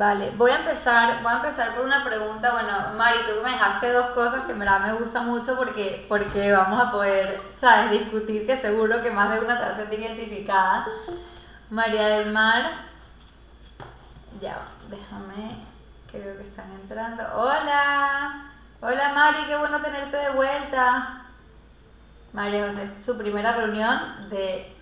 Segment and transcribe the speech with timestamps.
[0.00, 2.52] Vale, voy a empezar, voy a empezar por una pregunta.
[2.52, 6.50] Bueno, Mari, tú me dejaste dos cosas que en verdad me gusta mucho porque, porque
[6.50, 7.90] vamos a poder, ¿sabes?
[7.90, 10.86] Discutir que seguro que más de una se va a sentir identificada.
[11.68, 12.86] María del Mar,
[14.40, 15.58] ya, déjame
[16.10, 17.22] que veo que están entrando.
[17.34, 21.26] Hola, hola Mari, qué bueno tenerte de vuelta.
[22.32, 24.74] María José, su primera reunión de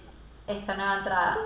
[0.46, 1.38] esta nueva entrada.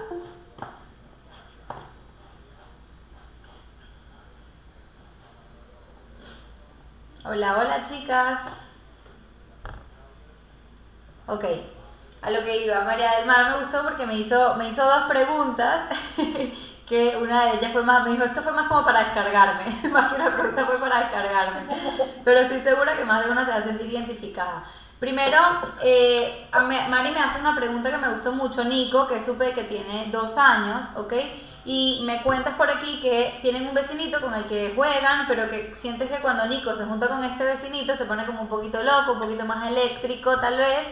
[7.25, 8.39] Hola, hola chicas.
[11.27, 11.45] Ok,
[12.23, 15.05] a lo que iba, María del Mar me gustó porque me hizo, me hizo dos
[15.05, 15.83] preguntas,
[16.87, 20.09] que una de ellas fue más, me dijo, esto fue más como para descargarme, más
[20.09, 21.67] que una pregunta fue para descargarme,
[22.25, 24.63] pero estoy segura que más de una se va a sentir identificada.
[24.99, 25.39] Primero,
[25.83, 26.49] eh,
[26.89, 30.39] Mari me hace una pregunta que me gustó mucho, Nico, que supe que tiene dos
[30.39, 31.13] años, ¿ok?
[31.65, 35.75] Y me cuentas por aquí que tienen un vecinito con el que juegan, pero que
[35.75, 39.13] sientes que cuando Nico se junta con este vecinito se pone como un poquito loco,
[39.13, 40.87] un poquito más eléctrico tal vez,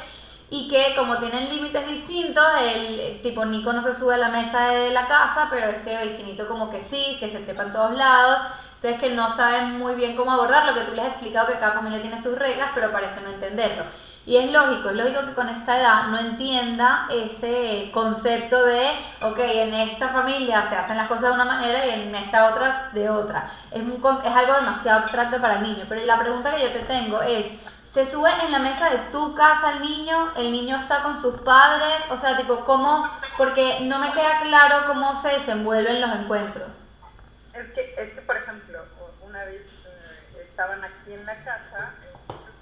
[0.49, 4.69] y que como tienen límites distintos, el tipo Nico no se sube a la mesa
[4.69, 8.41] de la casa, pero este vecinito como que sí, que se trepa en todos lados,
[8.77, 11.73] entonces que no saben muy bien cómo abordarlo, que tú les has explicado que cada
[11.73, 13.85] familia tiene sus reglas, pero parece no entenderlo.
[14.27, 18.87] Y es lógico, es lógico que con esta edad no entienda ese concepto de,
[19.23, 22.91] ok, en esta familia se hacen las cosas de una manera y en esta otra
[22.93, 23.51] de otra.
[23.71, 25.87] Es, un, es algo demasiado abstracto para el niño.
[25.89, 27.47] Pero la pregunta que yo te tengo es,
[27.87, 30.33] ¿se sube en la mesa de tu casa el niño?
[30.37, 32.11] ¿El niño está con sus padres?
[32.11, 33.09] O sea, tipo, ¿cómo?
[33.39, 36.77] Porque no me queda claro cómo se desenvuelven los encuentros.
[37.55, 38.85] Es que, es que por ejemplo,
[39.23, 41.95] una vez eh, estaban aquí en la casa,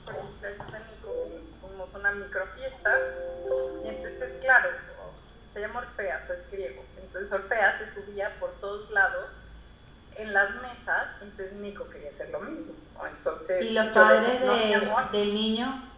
[0.04, 0.78] por ejemplo,
[1.94, 2.98] una microfiesta.
[3.84, 4.70] Y entonces, claro,
[5.52, 6.84] se llama Orfeas, es griego.
[7.00, 9.32] Entonces Orfeas se subía por todos lados
[10.16, 12.74] en las mesas, entonces Nico quería hacer lo mismo.
[13.08, 14.40] Entonces, ¿Y los padres
[15.12, 15.92] del niño?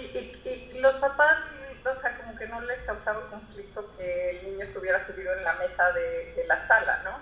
[0.00, 1.38] Y, los papás,
[1.84, 5.54] o sea, como que no les causaba conflicto que el niño estuviera subido en la
[5.54, 7.18] mesa de, la sala, ¿no?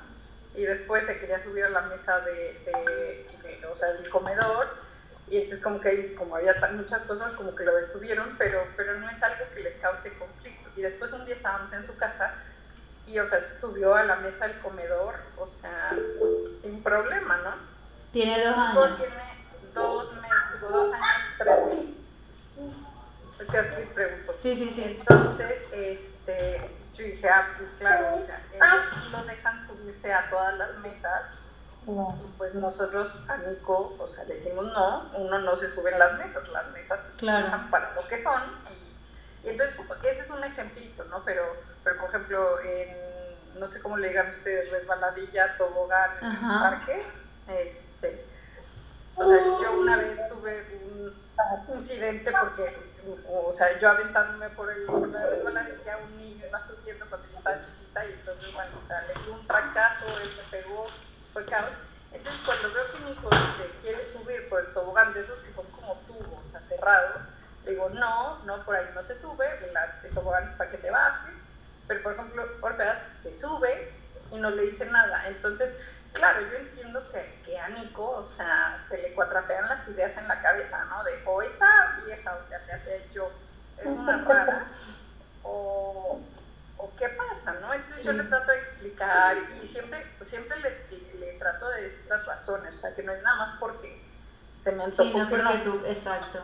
[0.58, 4.83] Y después se quería subir a la mesa de, de o sea, del comedor
[5.28, 9.08] y entonces como que como había muchas cosas como que lo detuvieron, pero, pero no
[9.08, 10.68] es algo que les cause conflicto.
[10.76, 12.34] Y después un día estábamos en su casa
[13.06, 15.96] y o sea, se subió a la mesa del comedor, o sea,
[16.62, 17.54] sin problema, ¿no?
[18.12, 18.96] Tiene dos años.
[18.96, 21.94] Tiene dos meses, dos años, tres meses.
[23.40, 24.32] Es que así pregunto.
[24.38, 24.84] Sí, sí, sí.
[24.84, 30.56] Entonces, este, yo dije, ah, pues claro, o sea, ellos lo dejan subirse a todas
[30.56, 31.22] las mesas
[32.38, 36.18] pues nosotros a Nico, o sea, le decimos no, uno no se sube en las
[36.18, 37.46] mesas, las mesas claro.
[37.70, 38.42] para lo que son.
[38.70, 41.22] Y, entonces, ese es un ejemplito, ¿no?
[41.24, 41.44] Pero,
[41.82, 48.24] pero por ejemplo, en, no sé cómo le digan ustedes, resbaladilla, tobogán, parques, este,
[49.16, 50.66] o sea, yo una vez tuve
[51.68, 52.66] un incidente porque,
[53.28, 57.36] o sea, yo aventándome por el por la resbaladilla, un niño iba subiendo cuando yo
[57.36, 60.86] estaba chiquita y entonces, bueno, o sea, le di un trancazo, él me pegó
[61.36, 65.52] Entonces cuando veo que mi hijo dice, quiere subir por el tobogán de esos que
[65.52, 67.24] son como tubos, cerrados,
[67.64, 69.44] le digo, no, no, por ahí no se sube,
[70.04, 71.40] el tobogán es para que te bajes,
[71.88, 73.92] pero por ejemplo, Orfeas se sube
[74.30, 75.26] y no le dice nada.
[75.26, 75.76] Entonces,
[76.12, 80.28] claro, yo entiendo que, que a Nico, o sea, se le cuatrapean las ideas en
[80.28, 81.02] la cabeza, ¿no?
[81.04, 83.30] De, o esta vieja, o sea, le hace yo,
[83.78, 84.66] es una rara,
[85.42, 86.20] o
[86.96, 87.72] qué pasa, ¿no?
[87.72, 92.24] Entonces yo le trato de explicar y siempre, siempre le, le, trato de decir las
[92.26, 94.00] razones, o sea, que no es nada más porque
[94.56, 95.02] se me antojó.
[95.02, 96.42] Sí, no porque tú, exacto.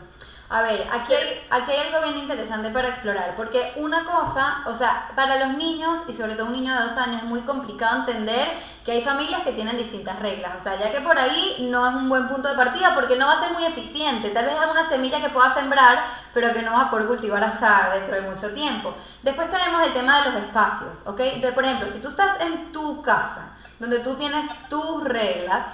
[0.52, 4.74] A ver, aquí hay, aquí hay algo bien interesante para explorar, porque una cosa, o
[4.74, 8.00] sea, para los niños, y sobre todo un niño de dos años, es muy complicado
[8.00, 8.48] entender
[8.84, 11.94] que hay familias que tienen distintas reglas, o sea, ya que por ahí no es
[11.94, 14.68] un buen punto de partida porque no va a ser muy eficiente, tal vez es
[14.68, 18.22] una semilla que pueda sembrar, pero que no vas a poder cultivar hasta dentro de
[18.22, 18.92] mucho tiempo.
[19.22, 21.20] Después tenemos el tema de los espacios, ¿ok?
[21.20, 25.64] Entonces, por ejemplo, si tú estás en tu casa, donde tú tienes tus reglas,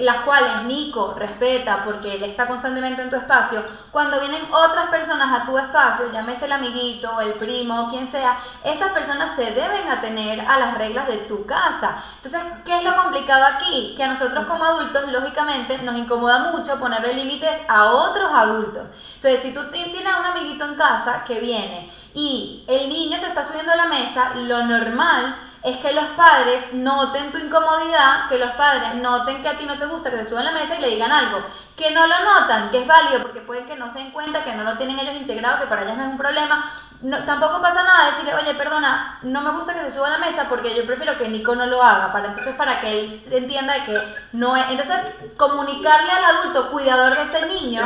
[0.00, 5.40] las cuales Nico respeta porque él está constantemente en tu espacio, cuando vienen otras personas
[5.40, 10.40] a tu espacio, llámese el amiguito, el primo, quien sea, esas personas se deben atener
[10.40, 11.96] a las reglas de tu casa.
[12.16, 13.94] Entonces, ¿qué es lo complicado aquí?
[13.96, 18.90] Que a nosotros como adultos, lógicamente, nos incomoda mucho ponerle límites a otros adultos.
[19.16, 23.44] Entonces, si tú tienes un amiguito en casa que viene y el niño se está
[23.44, 28.50] subiendo a la mesa, lo normal es que los padres noten tu incomodidad, que los
[28.52, 30.80] padres noten que a ti no te gusta que se suban a la mesa y
[30.80, 31.44] le digan algo.
[31.76, 34.54] Que no lo notan, que es válido, porque pueden que no se den cuenta, que
[34.54, 36.64] no lo tienen ellos integrado, que para ellos no es un problema.
[37.02, 40.18] no, tampoco pasa nada decirle, oye, perdona, no me gusta que se suba a la
[40.18, 43.84] mesa porque yo prefiero que Nico no lo haga, para entonces para que él entienda
[43.84, 43.98] que
[44.32, 44.96] no es, entonces
[45.36, 47.82] comunicarle al adulto cuidador de ese niño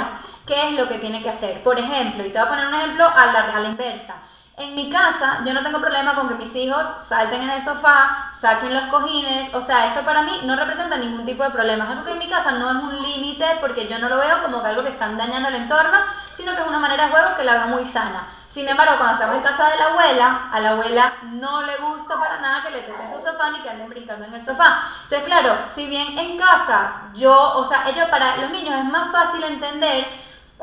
[0.46, 1.62] qué es lo que tiene que hacer.
[1.62, 4.22] Por ejemplo, y te voy a poner un ejemplo a la, a la inversa.
[4.56, 8.30] En mi casa, yo no tengo problema con que mis hijos salten en el sofá,
[8.40, 11.82] saquen los cojines, o sea, eso para mí no representa ningún tipo de problema.
[11.84, 14.42] Es algo que en mi casa no es un límite porque yo no lo veo
[14.42, 15.98] como que algo que están dañando el entorno,
[16.36, 18.28] sino que es una manera de juego que la veo muy sana.
[18.48, 22.16] Sin embargo, cuando estamos en casa de la abuela, a la abuela no le gusta
[22.16, 24.78] para nada que le toquen su sofá ni que anden brincando en el sofá.
[25.02, 29.10] Entonces, claro, si bien en casa yo, o sea, ellos para los niños es más
[29.10, 30.06] fácil entender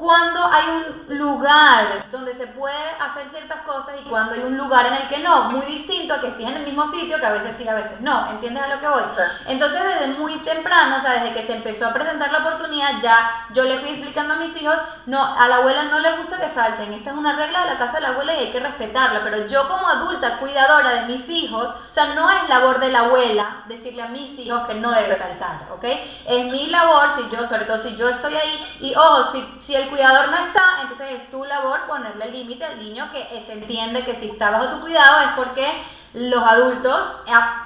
[0.01, 4.87] cuando hay un lugar donde se puede hacer ciertas cosas y cuando hay un lugar
[4.87, 7.33] en el que no, muy distinto a que es en el mismo sitio, que a
[7.33, 9.03] veces sí, a veces no, ¿entiendes a lo que voy?
[9.45, 13.45] Entonces desde muy temprano, o sea, desde que se empezó a presentar la oportunidad, ya
[13.53, 14.75] yo le fui explicando a mis hijos,
[15.05, 17.77] no, a la abuela no le gusta que salten, esta es una regla de la
[17.77, 21.29] casa de la abuela y hay que respetarla, pero yo como adulta, cuidadora de mis
[21.29, 24.89] hijos, o sea, no es labor de la abuela decirle a mis hijos que no
[24.89, 25.83] debe saltar, ¿ok?
[26.25, 29.75] Es mi labor, si yo, sobre todo si yo estoy ahí, y ojo, si, si
[29.75, 34.03] el cuidador no está, entonces es tu labor ponerle límite al niño que se entiende
[34.03, 35.83] que si está bajo tu cuidado es porque
[36.13, 37.05] los adultos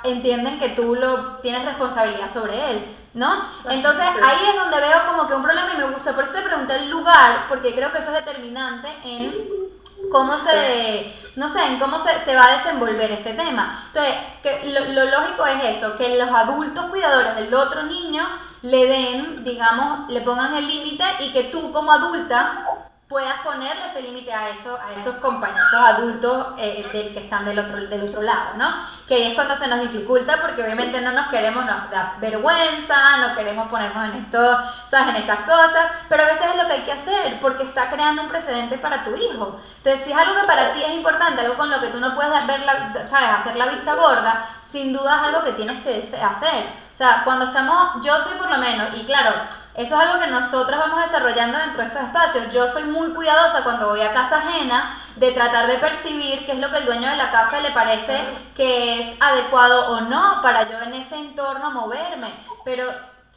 [0.03, 3.43] entienden que tú lo tienes responsabilidad sobre él, ¿no?
[3.69, 6.41] Entonces ahí es donde veo como que un problema y me gusta, por eso te
[6.41, 9.64] pregunté el lugar, porque creo que eso es determinante en
[10.11, 13.83] cómo se, no sé, en cómo se, se va a desenvolver este tema.
[13.87, 18.27] Entonces, que lo, lo lógico es eso, que los adultos cuidadores del otro niño
[18.61, 22.65] le den, digamos, le pongan el límite y que tú como adulta
[23.07, 27.77] puedas ponerle ese límite a eso, a esos compañeros adultos eh, que están del otro,
[27.77, 28.73] del otro lado, ¿no?
[29.07, 33.17] Que ahí es cuando se nos dificulta porque obviamente no nos queremos, nos da vergüenza,
[33.17, 34.57] no queremos ponernos en esto,
[34.89, 35.09] ¿sabes?
[35.09, 38.23] En estas cosas, pero a veces es lo que hay que hacer porque está creando
[38.23, 39.59] un precedente para tu hijo.
[39.77, 42.15] Entonces, si es algo que para ti es importante, algo con lo que tú no
[42.15, 43.29] puedes ver la, ¿sabes?
[43.39, 46.65] Hacer la vista gorda, sin duda es algo que tienes que hacer.
[46.91, 50.31] O sea, cuando estamos, yo soy por lo menos, y claro, eso es algo que
[50.31, 52.53] nosotras vamos desarrollando dentro de estos espacios.
[52.53, 56.59] Yo soy muy cuidadosa cuando voy a casa ajena de tratar de percibir qué es
[56.59, 58.17] lo que el dueño de la casa le parece
[58.55, 62.27] que es adecuado o no para yo en ese entorno moverme.
[62.63, 62.85] Pero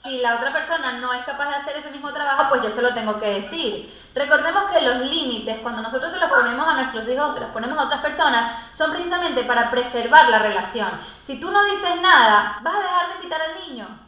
[0.04, 2.82] si la otra persona no es capaz de hacer ese mismo trabajo, pues yo se
[2.82, 3.92] lo tengo que decir.
[4.14, 7.76] Recordemos que los límites, cuando nosotros se los ponemos a nuestros hijos, se los ponemos
[7.76, 10.88] a otras personas, son precisamente para preservar la relación.
[11.18, 14.07] Si tú no dices nada, vas a dejar de invitar al niño.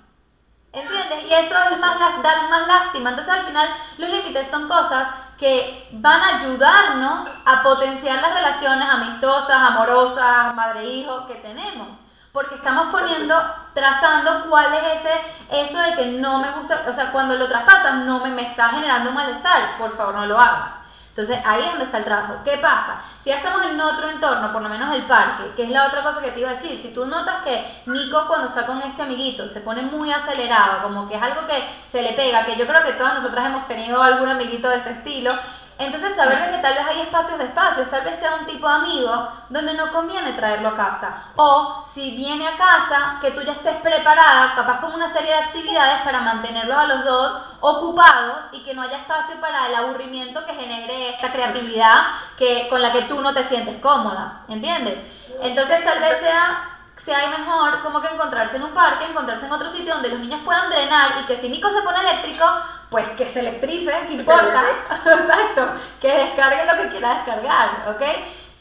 [0.72, 1.25] ¿Entiendes?
[1.25, 3.11] Y eso es más, da más lástima.
[3.11, 3.69] Entonces al final
[3.99, 11.26] los límites son cosas que van a ayudarnos a potenciar las relaciones amistosas, amorosas, madre-hijo
[11.26, 11.99] que tenemos.
[12.32, 13.34] Porque estamos poniendo,
[13.75, 17.94] trazando cuál es ese, eso de que no me gusta, o sea, cuando lo traspasas
[18.05, 20.76] no me, me está generando un malestar, por favor no lo hagas.
[21.11, 22.41] Entonces ahí es donde está el trabajo.
[22.45, 23.03] ¿Qué pasa?
[23.19, 26.03] Si ya estamos en otro entorno, por lo menos el parque, que es la otra
[26.03, 29.03] cosa que te iba a decir, si tú notas que Nico cuando está con este
[29.03, 32.67] amiguito se pone muy acelerado, como que es algo que se le pega, que yo
[32.67, 35.35] creo que todas nosotras hemos tenido algún amiguito de ese estilo,
[35.81, 38.69] entonces, saber de que tal vez hay espacios de espacios, tal vez sea un tipo
[38.69, 41.25] de amigo donde no conviene traerlo a casa.
[41.37, 45.38] O si viene a casa, que tú ya estés preparada, capaz con una serie de
[45.38, 50.44] actividades para mantenerlos a los dos ocupados y que no haya espacio para el aburrimiento
[50.44, 54.43] que genere esta creatividad que, con la que tú no te sientes cómoda.
[54.49, 55.00] ¿Entiendes?
[55.43, 59.71] Entonces, tal vez sea sea mejor como que encontrarse en un parque, encontrarse en otro
[59.71, 62.45] sitio donde los niños puedan drenar y que si Nico se pone eléctrico,
[62.90, 64.62] pues que se electrice, ¿qué importa?
[64.90, 65.68] Exacto,
[66.00, 68.02] que descargue lo que quiera descargar, ¿ok?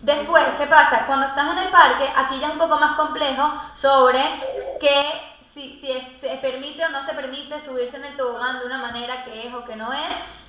[0.01, 1.05] Después, ¿qué pasa?
[1.07, 4.21] Cuando estás en el parque, aquí ya es un poco más complejo sobre
[4.79, 5.03] que
[5.51, 9.25] si, si se permite o no se permite subirse en el tobogán de una manera
[9.25, 10.07] que es o que no es.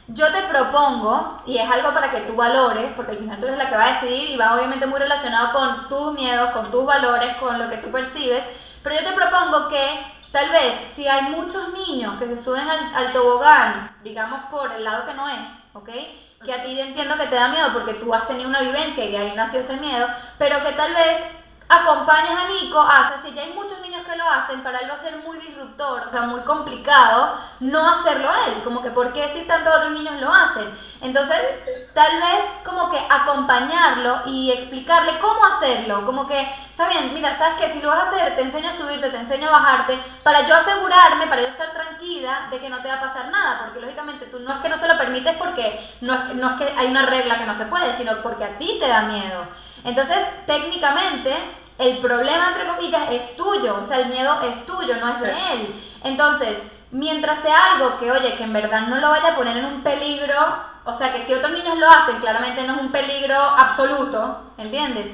[0.09, 3.59] Yo te propongo, y es algo para que tú valores, porque al final tú eres
[3.59, 6.85] la que va a decidir y va obviamente muy relacionado con tus miedos, con tus
[6.85, 8.43] valores, con lo que tú percibes,
[8.83, 13.13] pero yo te propongo que Tal vez si hay muchos niños que se suben al,
[13.13, 15.91] tobogán, digamos por el lado que no es, ¿ok?
[16.45, 19.11] Que a ti entiendo que te da miedo porque tú has tenido una vivencia y
[19.11, 20.07] de ahí nació ese miedo,
[20.39, 21.17] pero que tal vez
[21.71, 24.91] acompañas a Nico, o sea, si ya hay muchos niños que lo hacen, para él
[24.91, 28.91] va a ser muy disruptor, o sea, muy complicado no hacerlo a él, como que
[28.91, 30.69] ¿por qué si tantos otros niños lo hacen?
[31.01, 31.39] Entonces,
[31.95, 37.55] tal vez como que acompañarlo y explicarle cómo hacerlo, como que, está bien, mira, sabes
[37.59, 40.47] que si lo vas a hacer, te enseño a subirte, te enseño a bajarte, para
[40.49, 43.81] yo asegurarme, para yo estar tranquila de que no te va a pasar nada, porque
[43.81, 46.89] lógicamente tú no es que no se lo permites porque no no es que hay
[46.89, 49.47] una regla que no se puede, sino porque a ti te da miedo.
[49.85, 51.33] Entonces, técnicamente,
[51.81, 55.31] el problema, entre comillas, es tuyo, o sea, el miedo es tuyo, no es de
[55.55, 55.75] él.
[56.05, 59.65] Entonces, mientras sea algo que, oye, que en verdad no lo vaya a poner en
[59.65, 60.37] un peligro,
[60.91, 65.09] o sea, que si otros niños lo hacen, claramente no es un peligro absoluto, ¿entiendes?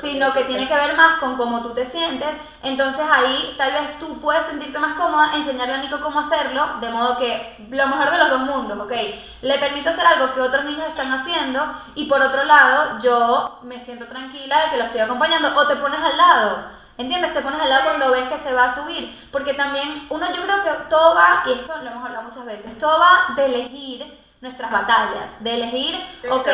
[0.00, 2.30] Sino que tiene que ver más con cómo tú te sientes,
[2.62, 6.90] entonces ahí tal vez tú puedes sentirte más cómoda, enseñarle a Nico cómo hacerlo, de
[6.90, 8.92] modo que lo mejor de los dos mundos, ¿ok?
[9.42, 13.78] Le permito hacer algo que otros niños están haciendo y por otro lado yo me
[13.78, 17.32] siento tranquila de que lo estoy acompañando o te pones al lado ¿Entiendes?
[17.32, 19.10] Te pones al lado cuando ves que se va a subir.
[19.32, 22.78] Porque también uno, yo creo que todo va, y esto lo hemos hablado muchas veces,
[22.78, 25.94] todo va de elegir nuestras batallas, de elegir,
[26.30, 26.48] ok,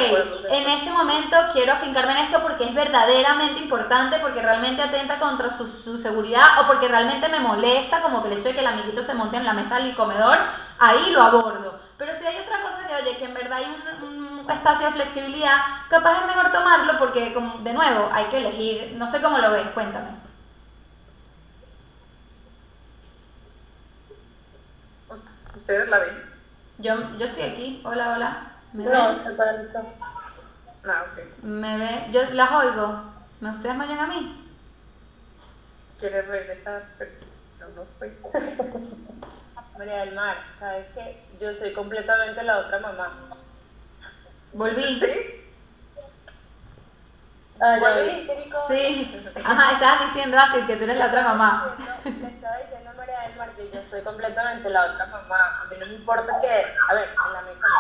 [0.50, 5.50] en este momento quiero afincarme en esto porque es verdaderamente importante, porque realmente atenta contra
[5.50, 9.04] su, seguridad o porque realmente me molesta, como que el hecho de que el amiguito
[9.04, 10.38] se monte en la mesa del comedor,
[10.78, 11.78] ahí lo abordo.
[11.96, 13.66] Pero si hay otra cosa que, oye, que en verdad hay
[14.02, 15.56] un, un espacio de flexibilidad,
[15.88, 19.52] capaz es mejor tomarlo porque, como, de nuevo, hay que elegir, no sé cómo lo
[19.52, 20.10] ves, cuéntame.
[25.54, 26.25] ¿Ustedes la ven?
[26.78, 27.82] Yo, yo estoy aquí.
[27.84, 28.52] Hola, hola.
[28.72, 29.80] ¿Me no, se paralizó.
[30.84, 31.42] Ah, ok.
[31.42, 32.06] ¿Me ve?
[32.12, 33.00] Yo las oigo.
[33.40, 34.50] ¿Me ustedes me oyen a mí?
[35.98, 37.10] Quiere regresar, pero
[37.74, 38.14] no fue.
[39.78, 41.22] María del Mar, ¿sabes qué?
[41.38, 43.12] Yo soy completamente la otra mamá.
[44.52, 45.00] ¿Volví?
[45.00, 45.42] ¿Sí?
[47.60, 48.58] Ah, ¿Volviste, Nico?
[48.68, 49.22] Sí.
[49.44, 51.76] Ajá, estabas diciendo, Astrid, que tú eres la otra mamá.
[52.04, 52.90] Le estaba diciendo
[53.56, 55.62] que yo soy completamente la otra mamá.
[55.62, 57.78] A mí no me importa que, a ver, en la mesa no,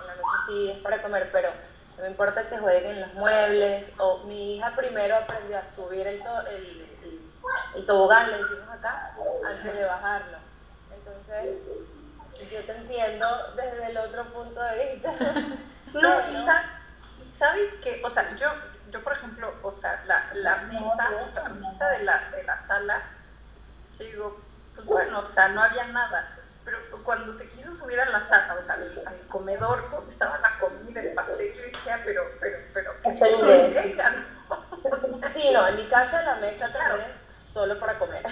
[0.00, 1.50] en la mesa sí es para comer, pero
[1.96, 3.94] no me importa que jueguen los muebles.
[3.98, 7.20] O mi hija primero aprendió a subir el, el,
[7.74, 10.38] el, tobogán, le decimos acá, antes de bajarlo.
[10.94, 11.68] Entonces,
[12.50, 15.12] yo te entiendo desde el otro punto de vista.
[15.94, 18.48] no, y, sabes que, o sea, yo,
[18.90, 23.02] yo por ejemplo, o sea, la, la mesa, la mesita de la, de la sala,
[23.98, 26.36] yo digo, pues bueno, o sea, no había nada.
[26.64, 30.58] Pero cuando se quiso subir a la sala, o sea, al, comedor donde estaba la
[30.58, 33.96] comida, el pastel, yo decía, pero, pero, pero, ¿qué se
[35.30, 38.22] Sí, no, en mi casa la mesa también es solo para comer.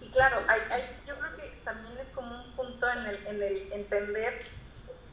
[0.00, 3.42] Y claro, hay, hay, yo creo que también es como un punto en el, en
[3.42, 4.32] el entender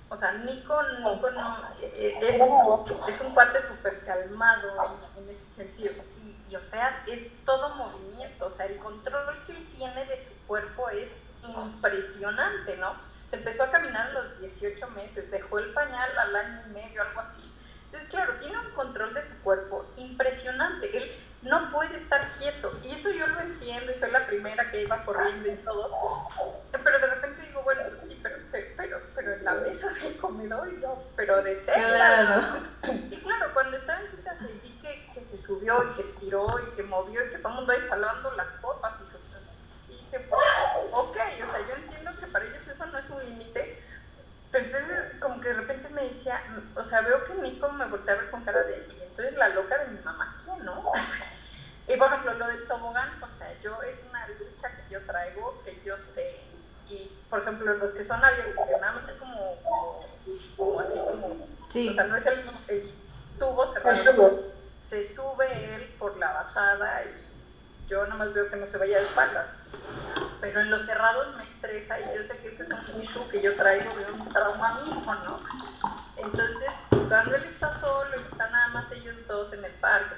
[0.09, 4.69] o sea, Nico, Nico no, eh, es, es un cuate súper calmado
[5.17, 5.91] en, ese sentido.
[6.17, 8.47] Y, o sea, es todo movimiento.
[8.47, 11.11] O sea, el control que él tiene de su cuerpo es
[11.43, 12.95] impresionante, ¿no?
[13.25, 17.01] Se empezó a caminar a los 18 meses, dejó el pañal al año y medio,
[17.01, 17.53] algo así.
[17.87, 20.97] Entonces, claro, tiene un control de su cuerpo impresionante.
[20.97, 21.09] Él
[21.41, 22.69] no puede estar quieto.
[22.83, 25.89] Y eso yo lo entiendo y soy la primera que iba corriendo y todo.
[26.83, 28.35] Pero de repente digo, bueno, sí, pero,
[28.75, 32.59] pero, pero en la mesa del comedor y yo, pero de tela.
[33.09, 36.03] Y claro, cuando estaba en su casa y vi que, que, se subió y que
[36.19, 39.95] tiró y que movió y que todo el mundo ahí salvando las copas y, y
[39.95, 40.41] dije, pues,
[40.91, 43.81] ok, o sea, yo entiendo que para ellos eso no es un límite.
[44.51, 46.39] Pero entonces, como que de repente me decía,
[46.75, 49.49] o sea, veo que Nico me voltea a ver con cara de, y entonces la
[49.49, 50.91] loca de mi mamá, ¿quién no?
[51.89, 55.57] Y por ejemplo, lo del tobogán, o sea, yo es una lucha que yo traigo,
[55.63, 56.41] que yo sé.
[56.89, 59.55] Y por ejemplo, los que son abiertos, que nada más es como,
[60.57, 61.87] como, así como, sí.
[61.87, 62.93] o sea, no es el, el
[63.39, 64.43] tubo cerrado,
[64.81, 68.97] se sube él por la bajada y yo nada más veo que no se vaya
[68.97, 69.47] de espaldas.
[70.39, 73.41] Pero en los cerrados me estresa y yo sé que ese es un issue que
[73.41, 75.39] yo traigo de un trauma mismo, ¿no?
[76.17, 76.71] Entonces,
[77.07, 80.15] cuando él está solo y están nada más ellos dos en el parque,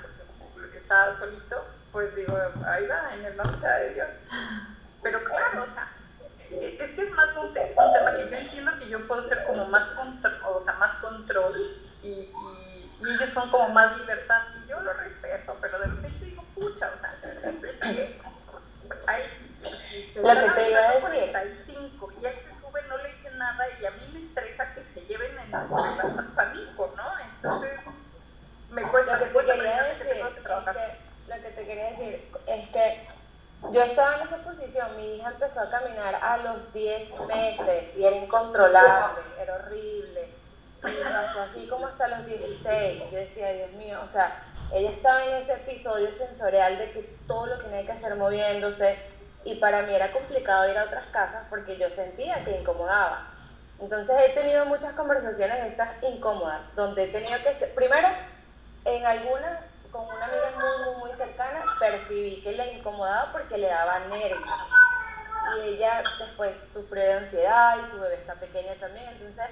[0.89, 2.35] estaba solito, pues digo,
[2.65, 4.21] ahí va, en el nombre sea de Dios.
[5.03, 5.87] Pero claro, o sea,
[6.49, 9.85] es que es más un, tema que yo entiendo que yo puedo ser como más
[9.89, 11.55] control, o sea, más control
[12.01, 16.43] y, y, ellos son como más libertad y yo lo respeto, pero de repente digo,
[16.55, 17.15] pucha, o sea,
[19.07, 19.23] hay
[20.15, 21.31] lo que te iba a decir.
[21.31, 24.85] 45 y él se sube, no le dice nada y a mí me estresa que
[24.85, 25.59] se lleven en la
[26.35, 27.19] pánico, ¿no?
[27.35, 27.79] Entonces
[28.69, 30.07] me cuesta, lo que te quería decir
[31.27, 33.07] lo que te quería decir es que
[33.71, 38.05] yo estaba en esa posición, mi hija empezó a caminar a los 10 meses y
[38.05, 40.29] era incontrolable, era horrible.
[40.81, 43.11] Y pasó así como hasta los 16.
[43.11, 47.47] Yo decía, Dios mío, o sea, ella estaba en ese episodio sensorial de que todo
[47.47, 48.97] lo tenía que hacer moviéndose
[49.43, 53.25] y para mí era complicado ir a otras casas porque yo sentía que incomodaba.
[53.79, 58.09] Entonces he tenido muchas conversaciones estas incómodas, donde he tenido que primero,
[58.83, 59.59] en algunas,
[59.91, 64.45] con una amiga muy, muy, muy cercana, percibí que le incomodaba porque le daba nervios.
[65.57, 69.07] Y ella después sufrió de ansiedad y su bebé está pequeña también.
[69.07, 69.45] Entonces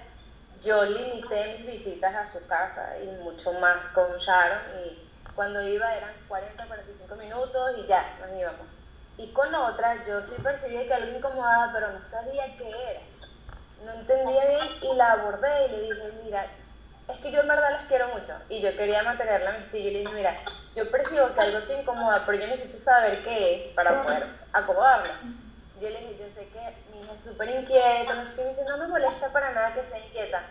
[0.62, 4.62] yo limité mis visitas a su casa y mucho más con Sharon.
[4.84, 8.77] Y cuando iba eran 40, 45 minutos y ya nos íbamos.
[9.18, 13.02] Y con otra, yo sí percibí que algo incomodaba, pero no sabía qué era.
[13.84, 16.46] No entendía bien y la abordé y le dije, mira,
[17.08, 19.90] es que yo en verdad las quiero mucho y yo quería mantener la amistad y
[19.90, 20.36] le dije, mira,
[20.76, 25.12] yo percibo que algo te incomoda, pero yo necesito saber qué es para poder acomodarlo.
[25.80, 26.60] Yo le dije, yo sé que
[26.92, 29.74] mi hija es súper inquieta, no sé qué, me dice, no me molesta para nada
[29.74, 30.44] que sea inquieta,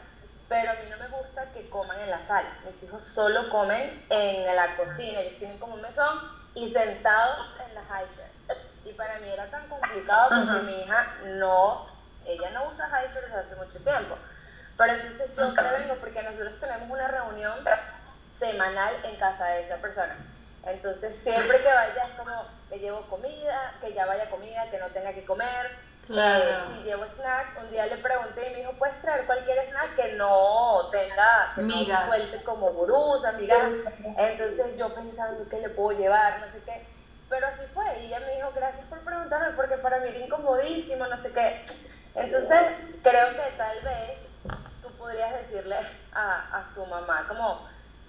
[0.48, 2.48] pero a mí no me gusta que coman en la sala.
[2.64, 7.74] Mis hijos solo comen en la cocina, ellos tienen como un mesón y sentados en
[7.74, 8.58] la high chair.
[8.84, 11.06] Y para mí era tan complicado porque mi hija
[11.38, 11.86] no,
[12.24, 14.16] ella no usa high chair desde hace mucho tiempo.
[14.76, 17.62] Pero entonces yo prevengo porque nosotros tenemos una reunión
[18.26, 20.16] semanal en casa de esa persona.
[20.64, 22.30] Entonces siempre que vaya es como
[22.70, 25.70] le llevo comida, que ya vaya comida, que no tenga que comer.
[26.08, 29.94] Eh, si llevo snacks, un día le pregunté y me dijo, ¿puedes traer cualquier snack
[29.94, 33.84] que no tenga, que no suelte como burús, amigas?
[34.16, 36.80] Entonces yo pensando que le puedo llevar, no sé qué.
[37.28, 41.06] Pero así fue, y ella me dijo, gracias por preguntarme, porque para mí era incomodísimo,
[41.06, 41.52] no sé qué.
[42.14, 42.68] Entonces
[43.02, 44.26] creo que tal vez
[45.06, 45.76] podrías decirle
[46.12, 47.24] a, a, su mamá?
[47.26, 47.58] Como,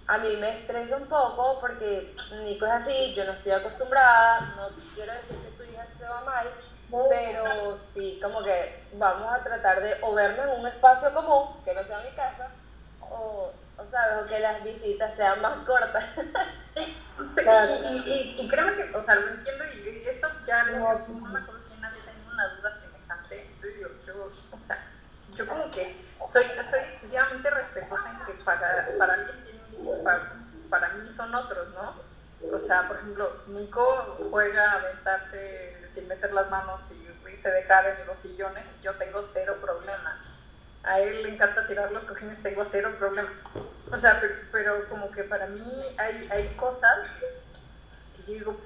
[0.08, 2.08] a mí me estresa un poco porque
[2.44, 6.22] Nico es así, yo no estoy acostumbrada, no quiero decir que tu hija se va
[6.22, 6.52] mal,
[6.90, 11.74] pero sí, como que vamos a tratar de o vernos en un espacio común, que
[11.74, 12.50] no sea mi casa,
[13.02, 16.06] o, o sabes, que las visitas sean más cortas.
[18.06, 21.62] y, y, créeme que, o sea, lo entiendo y esto ya no, no me acuerdo
[21.68, 24.78] si nadie tenía una duda semejante, entonces yo, yo, o sea,
[25.36, 30.32] yo como que soy, soy excesivamente respetuosa en que para, para alguien tiene un para,
[30.70, 32.07] para mí son otros, ¿no?
[32.52, 33.84] O sea, por ejemplo, Nico
[34.30, 38.96] juega a aventarse sin meter las manos y irse de cara en los sillones, yo
[38.96, 40.18] tengo cero problema.
[40.84, 43.30] A él le encanta tirar los cojines, tengo cero problema.
[43.92, 47.00] O sea, pero, pero como que para mí hay, hay cosas
[48.16, 48.58] que yo digo,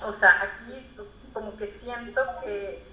[0.00, 0.96] o sea, aquí
[1.32, 2.88] como que siento que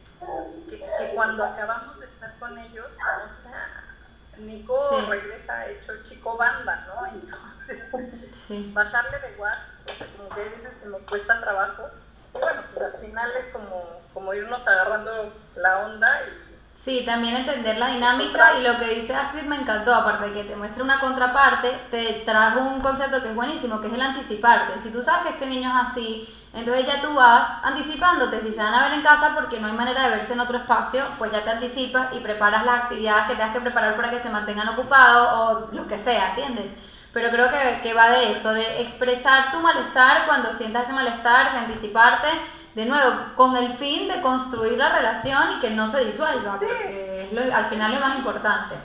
[0.70, 2.94] que, cuando acabamos de estar con ellos,
[3.26, 3.95] o sea,
[4.38, 4.76] Nico
[5.08, 7.06] regresa hecho chico banda, ¿no?
[7.12, 11.90] Entonces, pasarle de WhatsApp, o sea, como que veces que me cuesta trabajo.
[12.34, 17.36] Y bueno, pues al final es como, como irnos agarrando la onda y Sí, también
[17.36, 20.84] entender la dinámica y lo que dice Astrid me encantó, aparte de que te muestre
[20.84, 24.78] una contraparte, te trajo un concepto que es buenísimo, que es el anticiparte.
[24.80, 28.62] Si tú sabes que este niño es así, entonces ya tú vas anticipándote, si se
[28.62, 31.32] van a ver en casa porque no hay manera de verse en otro espacio, pues
[31.32, 34.70] ya te anticipas y preparas las actividades que tengas que preparar para que se mantengan
[34.70, 36.72] ocupados o lo que sea, ¿entiendes?
[37.12, 41.52] Pero creo que, que va de eso, de expresar tu malestar cuando sientas ese malestar,
[41.54, 42.28] de anticiparte
[42.76, 47.24] de nuevo, con el fin de construir la relación y que no se disuelva, porque
[47.24, 48.76] es lo, al final lo más importante.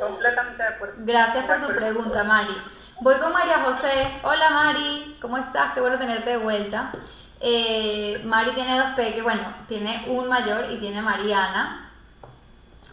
[0.00, 0.94] Completamente de acuerdo.
[0.98, 2.56] Gracias por tu pregunta, Mari.
[3.00, 4.20] Voy con María José.
[4.22, 5.16] Hola, Mari.
[5.22, 5.72] ¿Cómo estás?
[5.72, 6.92] Qué bueno tenerte de vuelta.
[7.40, 11.90] Eh, Mari tiene dos peques, bueno, tiene un mayor y tiene Mariana.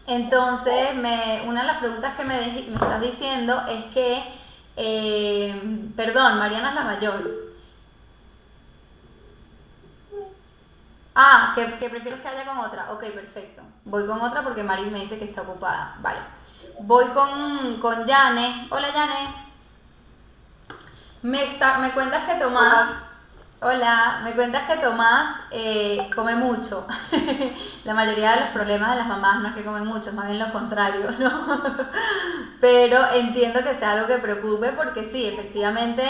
[0.06, 4.24] Entonces, me, una de las preguntas que me, estás diciendo es que,
[4.78, 7.48] eh, perdón, Mariana es la mayor.
[11.16, 12.94] Ah, que, prefieres que haya con otra.
[12.94, 13.62] Ok, perfecto.
[13.84, 15.98] Voy con otra porque Maris me dice que está ocupada.
[16.00, 16.20] Vale.
[16.80, 18.68] Voy con, con Yane.
[18.72, 19.47] Hola, Yane.
[21.24, 21.40] Me,
[21.94, 22.90] cuentas que Tomás.
[23.60, 24.20] Hola.
[24.24, 26.86] me cuentas que Tomás eh, come mucho.
[27.84, 30.40] la mayoría de los problemas de las mamás no es que comen mucho, más bien
[30.40, 31.62] lo contrario, ¿no?
[32.62, 36.04] Pero entiendo que sea algo que preocupe porque sí, efectivamente,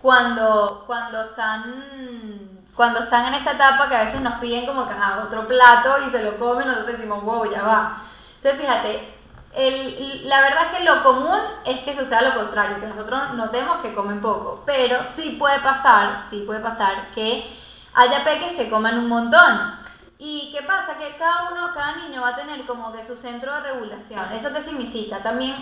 [0.00, 4.94] cuando, cuando están cuando están en esta etapa que a veces nos piden como que
[5.22, 7.96] otro plato y se lo comen, nosotros decimos, wow, ya va.
[8.36, 9.15] Entonces, fíjate,
[9.56, 13.80] el, la verdad es que lo común es que suceda lo contrario, que nosotros notemos
[13.82, 17.50] que comen poco, pero sí puede pasar, sí puede pasar que
[17.94, 19.76] haya peques que coman un montón.
[20.18, 20.98] ¿Y qué pasa?
[20.98, 24.22] Que cada uno, cada niño va a tener como que su centro de regulación.
[24.32, 25.22] ¿Eso qué significa?
[25.22, 25.54] También,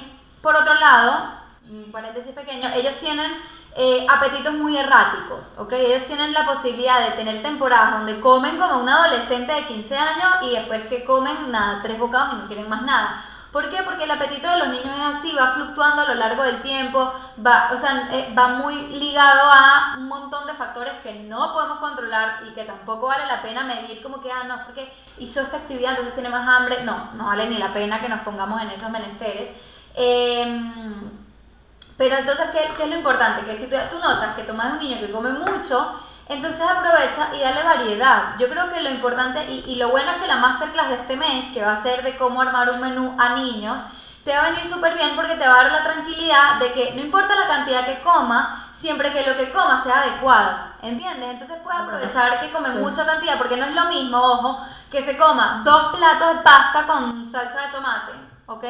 [0.42, 1.30] por otro lado,
[1.70, 3.32] un paréntesis pequeño, ellos tienen
[3.76, 5.72] eh, apetitos muy erráticos, ¿ok?
[5.72, 10.28] Ellos tienen la posibilidad de tener temporadas donde comen como un adolescente de 15 años
[10.42, 13.24] y después que comen nada, tres bocados y no quieren más nada.
[13.54, 13.84] ¿Por qué?
[13.84, 17.12] Porque el apetito de los niños es así, va fluctuando a lo largo del tiempo,
[17.46, 21.78] va, o sea, eh, va muy ligado a un montón de factores que no podemos
[21.78, 25.58] controlar y que tampoco vale la pena medir como que, ah, no, porque hizo esta
[25.58, 26.82] actividad, entonces tiene más hambre.
[26.82, 29.50] No, no vale ni la pena que nos pongamos en esos menesteres.
[29.94, 30.80] Eh,
[31.96, 33.46] pero entonces, ¿qué, es lo importante?
[33.46, 35.94] Que si tú, notas que tomas un niño que come mucho,
[36.28, 38.36] entonces aprovecha y dale variedad.
[38.38, 41.16] Yo creo que lo importante y, y, lo bueno es que la masterclass de este
[41.16, 43.82] mes, que va a ser de cómo armar un menú a niños,
[44.24, 46.92] te va a venir súper bien porque te va a dar la tranquilidad de que
[46.94, 51.30] no importa la cantidad que coma, siempre que lo que coma sea adecuado, ¿entiendes?
[51.30, 55.16] Entonces puedes aprovechar que comen mucha cantidad, porque no es lo mismo, ojo, que se
[55.16, 58.12] coma dos platos de pasta con salsa de tomate,
[58.46, 58.64] ¿ok?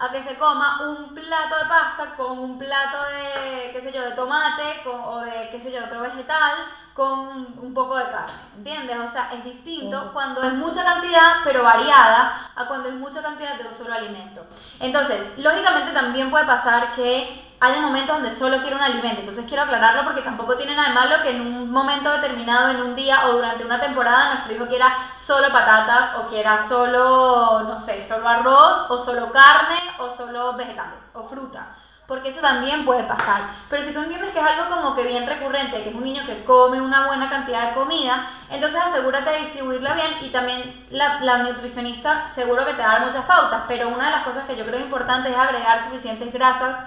[0.00, 4.02] A que se coma un plato de pasta con un plato de, qué sé yo,
[4.02, 6.52] de tomate o de, qué sé yo, otro vegetal
[6.98, 7.28] con
[7.62, 8.96] un poco de carne, ¿entiendes?
[9.08, 13.56] O sea, es distinto cuando es mucha cantidad, pero variada, a cuando es mucha cantidad
[13.56, 14.44] de un solo alimento.
[14.80, 19.20] Entonces, lógicamente también puede pasar que hay momentos donde solo quiero un alimento.
[19.20, 22.80] Entonces quiero aclararlo porque tampoco tiene nada de malo que en un momento determinado, en
[22.80, 27.76] un día o durante una temporada, nuestro hijo quiera solo patatas o quiera solo, no
[27.76, 31.76] sé, solo arroz o solo carne o solo vegetales o fruta.
[32.08, 33.50] Porque eso también puede pasar.
[33.68, 36.24] Pero si tú entiendes que es algo como que bien recurrente, que es un niño
[36.24, 41.20] que come una buena cantidad de comida, entonces asegúrate de distribuirla bien y también la,
[41.20, 43.64] la nutricionista seguro que te va a dar muchas pautas.
[43.68, 46.78] Pero una de las cosas que yo creo importante es agregar suficientes grasas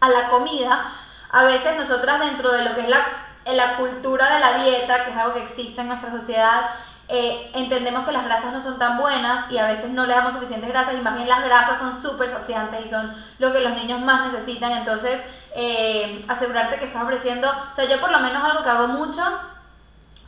[0.00, 0.90] a la comida,
[1.30, 3.04] a veces nosotras dentro de lo que es la,
[3.44, 6.70] la cultura de la dieta, que es algo que existe en nuestra sociedad,
[7.08, 10.32] eh, entendemos que las grasas no son tan buenas y a veces no le damos
[10.32, 13.74] suficientes grasas y más bien las grasas son súper saciantes y son lo que los
[13.74, 14.72] niños más necesitan.
[14.72, 15.20] Entonces,
[15.54, 19.22] eh, asegurarte que estás ofreciendo, o sea, yo por lo menos algo que hago mucho,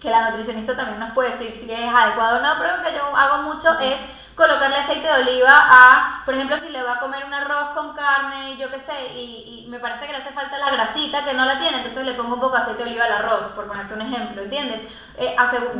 [0.01, 2.95] que la nutricionista también nos puede decir si es adecuado o no, pero lo que
[2.95, 3.97] yo hago mucho es
[4.37, 7.95] colocarle aceite de oliva a, por ejemplo, si le va a comer un arroz con
[7.95, 11.25] carne y yo qué sé, y, y, me parece que le hace falta la grasita
[11.25, 13.47] que no la tiene, entonces le pongo un poco de aceite de oliva al arroz,
[13.55, 14.83] por ponerte un ejemplo, ¿entiendes?
[15.17, 15.35] Eh,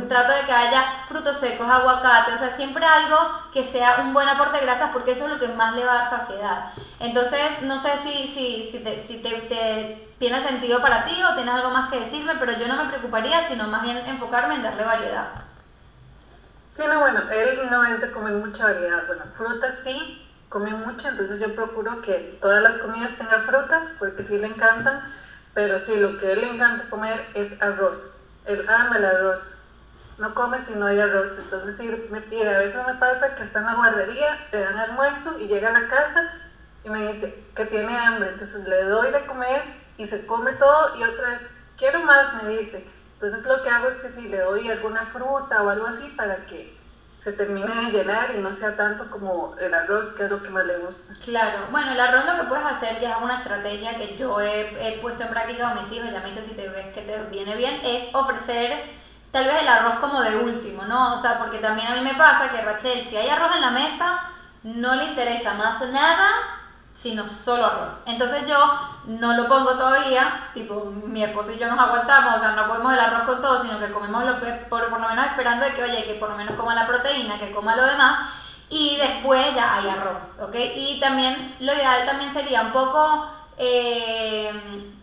[0.09, 3.17] trato de que haya frutos secos, aguacate, o sea, siempre algo
[3.53, 5.93] que sea un buen aporte de grasas porque eso es lo que más le va
[5.93, 6.71] a dar saciedad.
[6.99, 11.35] Entonces, no sé si, si, si, te, si te, te tiene sentido para ti o
[11.35, 14.63] tienes algo más que decirme, pero yo no me preocuparía, sino más bien enfocarme en
[14.63, 15.46] darle variedad.
[16.67, 19.05] Sí, no, bueno, él no es de comer mucha variedad.
[19.07, 20.13] Bueno, frutas sí,
[20.49, 24.99] come mucho, entonces yo procuro que todas las comidas tengan frutas, porque sí le encantan,
[25.53, 28.19] pero sí, lo que él le encanta comer es arroz.
[28.45, 29.59] Él ama el arroz.
[30.17, 31.37] No come si no hay arroz.
[31.37, 34.77] Entonces sí, me pide, a veces me pasa que está en la guardería, le dan
[34.77, 36.27] almuerzo y llega a la casa
[36.83, 38.29] y me dice que tiene hambre.
[38.29, 39.65] Entonces le doy de comer
[39.97, 42.83] y se come todo y otra vez, quiero más, me dice
[43.17, 46.45] entonces lo que hago es que si le doy alguna fruta o algo así para
[46.45, 46.71] que
[47.17, 50.51] se termine de llenar y no sea tanto como el arroz, que es lo que
[50.51, 51.15] más le gusta.
[51.25, 54.99] Claro, bueno, el arroz lo que puedes hacer, ya es una estrategia que yo he,
[55.01, 57.55] puesto en práctica con mis hijos, ya me dice si te ves que te viene
[57.55, 58.83] bien, es ofrecer
[59.31, 61.15] tal vez el arroz como de último, ¿no?
[61.15, 63.71] O sea, porque también a mí me pasa que Rachel, si hay arroz en la
[63.71, 64.29] mesa,
[64.61, 66.57] no le interesa más nada
[66.97, 67.99] sino solo arroz.
[68.05, 68.57] Entonces yo
[69.07, 72.93] no lo pongo todavía, tipo mi esposo y yo nos aguantamos, o sea, no comemos
[72.93, 74.39] el arroz con todo, sino que comemos lo,
[74.69, 77.39] por, por lo menos esperando de que, oye, que por lo menos coma la proteína,
[77.39, 78.17] que coma lo demás,
[78.69, 80.55] y después ya hay arroz, ¿ok?
[80.75, 83.25] Y también lo ideal también sería un poco
[83.57, 84.51] eh,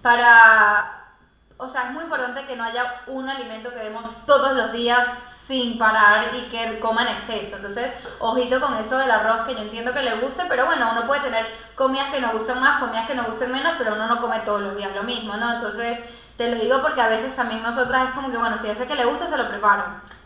[0.02, 1.14] para,
[1.56, 5.06] o sea, es muy importante que no haya un alimento que demos todos los días
[5.46, 7.57] sin parar y que coma en exceso.
[7.57, 11.07] Entonces, ojito con eso del arroz, que yo entiendo que le guste, pero bueno, uno
[11.07, 14.20] puede tener comidas que nos gustan más, comidas que nos gusten menos, pero uno no
[14.20, 15.54] come todos los días lo mismo, ¿no?
[15.54, 15.98] Entonces,
[16.37, 18.94] te lo digo porque a veces también nosotras es como que, bueno, si sé que
[18.94, 19.85] le gusta, se lo preparo,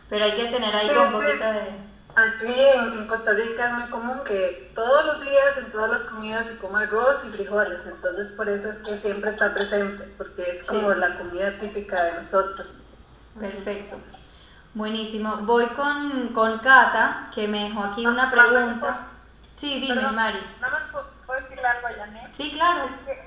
[0.08, 1.88] pero hay que tener ahí un poquito de...
[2.16, 6.48] Aquí en, Costa Rica es muy común que todos los días en todas las comidas
[6.48, 10.64] se coma arroz y frijoles, entonces por eso es que siempre está presente, porque es
[10.64, 12.94] como la comida típica de nosotros.
[13.38, 13.96] Perfecto.
[14.78, 15.38] Buenísimo.
[15.38, 18.96] Voy con, con Cata, que me dejó aquí una pregunta.
[19.56, 20.38] Sí, dime, Mari.
[20.60, 22.32] Nada más puedo decirle algo a Janet.
[22.32, 22.84] Sí, claro.
[22.84, 23.18] Es que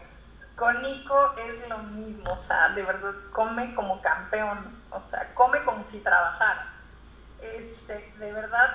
[0.56, 5.62] con Nico es lo mismo, o sea, de verdad, come como campeón, o sea, come
[5.66, 6.70] como si trabajara.
[7.42, 8.74] Este, de verdad,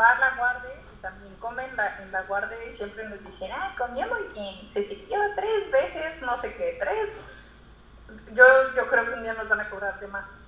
[0.00, 3.22] va a la guardia y también come en la, en la guardia y siempre nos
[3.22, 7.16] dicen, ah, comió muy bien, se sirvió tres veces, no sé qué, tres.
[8.32, 8.44] Yo,
[8.74, 10.38] yo creo que un día nos van a cobrar de más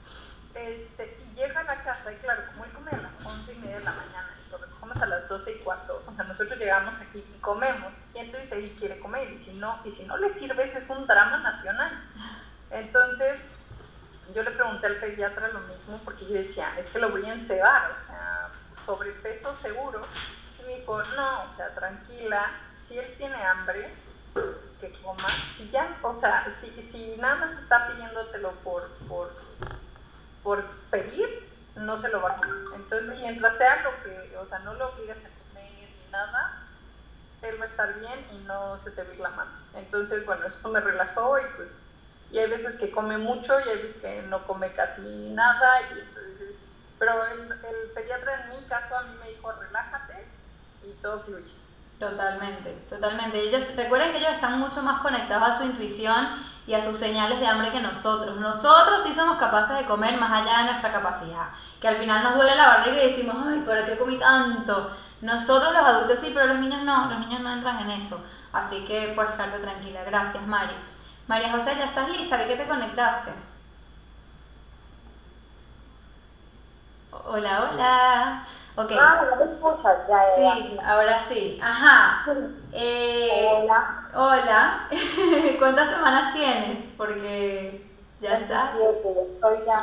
[0.55, 3.79] este, y llega a casa, y claro, como él come a las once y media
[3.79, 7.01] de la mañana, y lo recogemos a las doce y cuarto, o sea, nosotros llegamos
[7.01, 10.31] aquí y comemos, y entonces él quiere comer, y si no, y si no le
[10.31, 11.93] sirves es un drama nacional.
[12.71, 13.40] Entonces,
[14.35, 17.33] yo le pregunté al pediatra lo mismo, porque yo decía, es que lo voy a
[17.33, 18.51] encebar, o sea,
[18.85, 20.07] sobrepeso seguro,
[20.59, 23.93] y me dijo, no, o sea, tranquila, si él tiene hambre,
[24.81, 29.31] que coma, si ya, o sea, si, si nada más está pidiéndotelo por, por
[30.42, 31.26] por pedir,
[31.74, 32.62] no se lo va a comer.
[32.70, 36.53] Entonces, mientras sea lo que, o sea, no lo obligas a comer ni nada,
[37.42, 39.53] él va a estar bien y no se te va la mano.
[39.72, 41.79] Entonces, bueno, esto me relajó y pues,
[42.29, 46.00] y hay veces que come mucho y hay veces que no come casi nada y
[46.00, 46.64] entonces,
[46.98, 50.14] pero el, el pediatra en mi caso a mí me dijo, relájate
[50.81, 51.60] y todo fluye.
[52.01, 53.39] Totalmente, totalmente.
[53.39, 56.31] Ellos, recuerden que ellos están mucho más conectados a su intuición
[56.67, 58.37] y a sus señales de hambre que nosotros.
[58.41, 61.51] Nosotros sí somos capaces de comer más allá de nuestra capacidad.
[61.79, 64.91] Que al final nos duele la barriga y decimos, ay, ¿por qué comí tanto?
[65.21, 68.25] Nosotros los adultos sí, pero los niños no, los niños no entran en eso.
[68.55, 70.03] Así que puedes quedarte tranquila.
[70.05, 70.75] Gracias, Mari.
[71.27, 72.39] María José, ¿ya estás lista?
[72.39, 73.50] Vi que te conectaste.
[77.12, 78.42] Hola, hola.
[78.77, 78.92] Ok.
[78.99, 80.55] Ah, no me escuchas, ya, ya.
[80.55, 81.59] Sí, ahora sí.
[81.62, 82.25] Ajá.
[82.73, 84.11] Eh, hola.
[84.14, 84.88] Hola.
[85.59, 86.79] ¿Cuántas semanas tienes?
[86.96, 87.85] Porque
[88.20, 88.70] ya está.
[88.73, 89.77] Siete, estoy ya.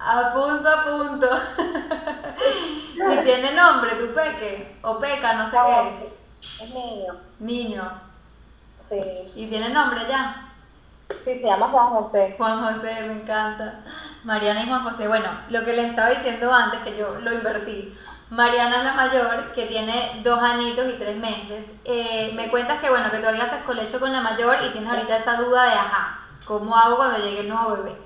[0.00, 1.28] A punto, a punto.
[3.12, 4.76] ¿Y tiene nombre tu peque?
[4.82, 6.62] O peca, no sé qué es.
[6.62, 7.16] Es niño.
[7.38, 7.92] Niño.
[8.76, 9.00] Sí.
[9.36, 10.48] ¿Y tiene nombre ya?
[11.10, 12.34] Sí, se llama Juan José.
[12.36, 13.82] Juan José, me encanta.
[14.24, 15.08] Mariana y Juan José.
[15.08, 17.96] Bueno, lo que les estaba diciendo antes, que yo lo invertí.
[18.30, 21.74] Mariana es la mayor, que tiene dos añitos y tres meses.
[21.84, 25.16] Eh, me cuentas que, bueno, que todavía haces colecho con la mayor y tienes ahorita
[25.16, 27.96] esa duda de, ajá, ¿cómo hago cuando llegue el nuevo bebé?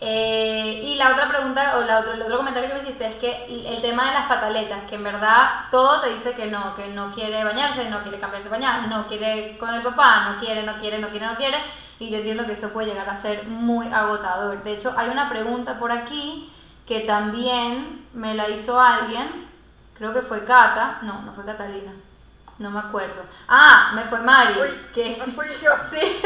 [0.00, 3.14] Eh, y la otra pregunta, o la otro, el otro comentario que me hiciste es
[3.16, 6.86] que el tema de las pataletas, que en verdad todo te dice que no, que
[6.88, 10.72] no quiere bañarse, no quiere cambiarse pañal, no quiere con el papá, no quiere, no
[10.74, 11.58] quiere, no quiere, no quiere,
[11.98, 14.62] y yo entiendo que eso puede llegar a ser muy agotador.
[14.62, 16.50] De hecho, hay una pregunta por aquí
[16.86, 19.48] que también me la hizo alguien,
[19.94, 21.92] creo que fue Cata, no, no fue Catalina,
[22.58, 23.24] no me acuerdo.
[23.46, 24.54] Ah, me fue Mari.
[24.94, 25.70] que, fui yo.
[25.90, 26.20] Sí.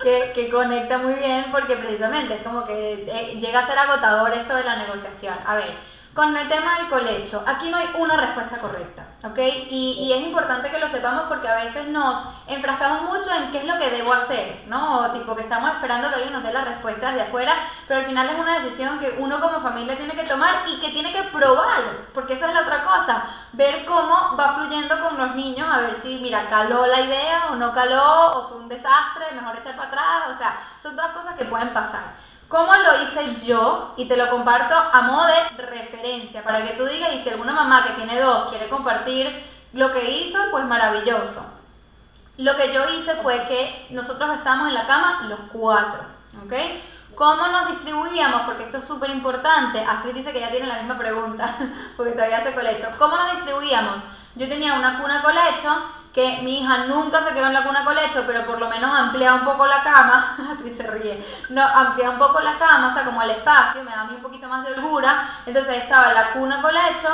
[0.02, 4.32] que, que, conecta muy bien porque precisamente es como que eh, llega a ser agotador
[4.32, 5.34] esto de la negociación.
[5.46, 5.78] A ver,
[6.14, 9.38] con el tema del colecho, aquí no hay una respuesta correcta, ¿ok?
[9.38, 13.58] Y, y, es importante que lo sepamos porque a veces nos enfrascamos mucho en qué
[13.58, 14.98] es lo que debo hacer, ¿no?
[14.98, 17.54] O tipo que estamos esperando que alguien nos dé las respuestas de afuera,
[17.86, 20.88] pero al final es una decisión que uno como familia tiene que tomar y que
[20.88, 25.36] tiene que probar, porque esa es la otra cosa, ver cómo va fluyendo con los
[25.36, 29.26] niños, a ver si, mira, caló la idea o no caló, o fue un desastre,
[29.32, 32.14] mejor echar para atrás, o sea, son todas cosas que pueden pasar.
[32.50, 33.94] ¿Cómo lo hice yo?
[33.96, 37.52] Y te lo comparto a modo de referencia, para que tú digas, y si alguna
[37.52, 39.40] mamá que tiene dos quiere compartir
[39.72, 41.44] lo que hizo, pues maravilloso.
[42.38, 46.00] Lo que yo hice fue que nosotros estábamos en la cama los cuatro,
[46.44, 46.52] ¿ok?
[47.14, 48.42] ¿Cómo nos distribuíamos?
[48.42, 49.78] Porque esto es súper importante.
[49.84, 51.56] Astrid dice que ya tiene la misma pregunta,
[51.96, 52.88] porque todavía hace colecho.
[52.98, 54.02] ¿Cómo nos distribuíamos?
[54.34, 55.70] Yo tenía una cuna colecho
[56.12, 59.34] que mi hija nunca se quedó en la cuna colecho, pero por lo menos amplía
[59.34, 60.36] un poco la cama,
[60.74, 64.02] se ríe, no, amplía un poco la cama, o sea, como el espacio, me da
[64.02, 67.08] a mí un poquito más de holgura, entonces estaba la cuna colecho,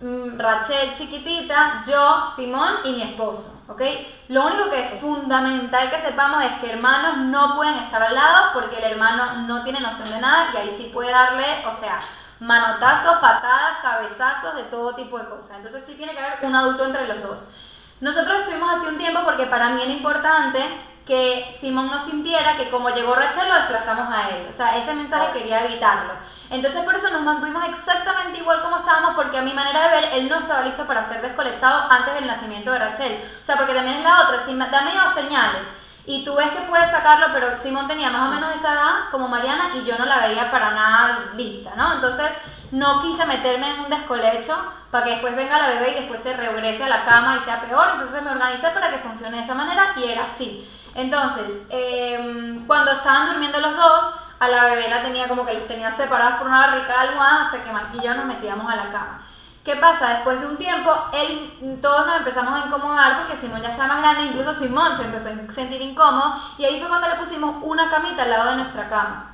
[0.00, 3.82] mm, Rachel chiquitita, yo, Simón y mi esposo, ¿ok?
[4.28, 8.52] Lo único que es fundamental que sepamos es que hermanos no pueden estar al lado
[8.54, 11.98] porque el hermano no tiene noción de nada y ahí sí puede darle, o sea,
[12.40, 15.56] manotazos, patadas, cabezazos, de todo tipo de cosas.
[15.56, 17.46] Entonces sí tiene que haber un adulto entre los dos.
[18.00, 20.58] Nosotros estuvimos hace un tiempo porque para mí era importante
[21.06, 24.46] que Simón no sintiera que como llegó Rachel lo desplazamos a él.
[24.48, 26.14] O sea, ese mensaje quería evitarlo.
[26.50, 30.10] Entonces por eso nos mantuvimos exactamente igual como estábamos porque a mi manera de ver
[30.14, 33.20] él no estaba listo para ser descolechado antes del nacimiento de Rachel.
[33.40, 35.68] O sea, porque también es la otra, si da medio señales
[36.06, 39.28] y tú ves que puedes sacarlo, pero Simón tenía más o menos esa edad como
[39.28, 41.94] Mariana y yo no la veía para nada lista, ¿no?
[41.94, 42.30] Entonces
[42.70, 44.56] no quise meterme en un descolecho
[44.90, 47.60] para que después venga la bebé y después se regrese a la cama y sea
[47.60, 47.88] peor.
[47.92, 50.68] Entonces me organicé para que funcione de esa manera y era así.
[50.94, 55.66] Entonces, em, cuando estaban durmiendo los dos, a la bebé la tenía como que los
[55.66, 59.18] tenía separados por una barrica de almohadas hasta que Marquillo nos metíamos a la cama.
[59.64, 60.14] ¿Qué pasa?
[60.14, 63.98] Después de un tiempo, él, todos nos empezamos a incomodar porque Simón ya está más
[63.98, 67.90] grande, incluso Simón se empezó a sentir incómodo y ahí fue cuando le pusimos una
[67.90, 69.29] camita al lado de nuestra cama.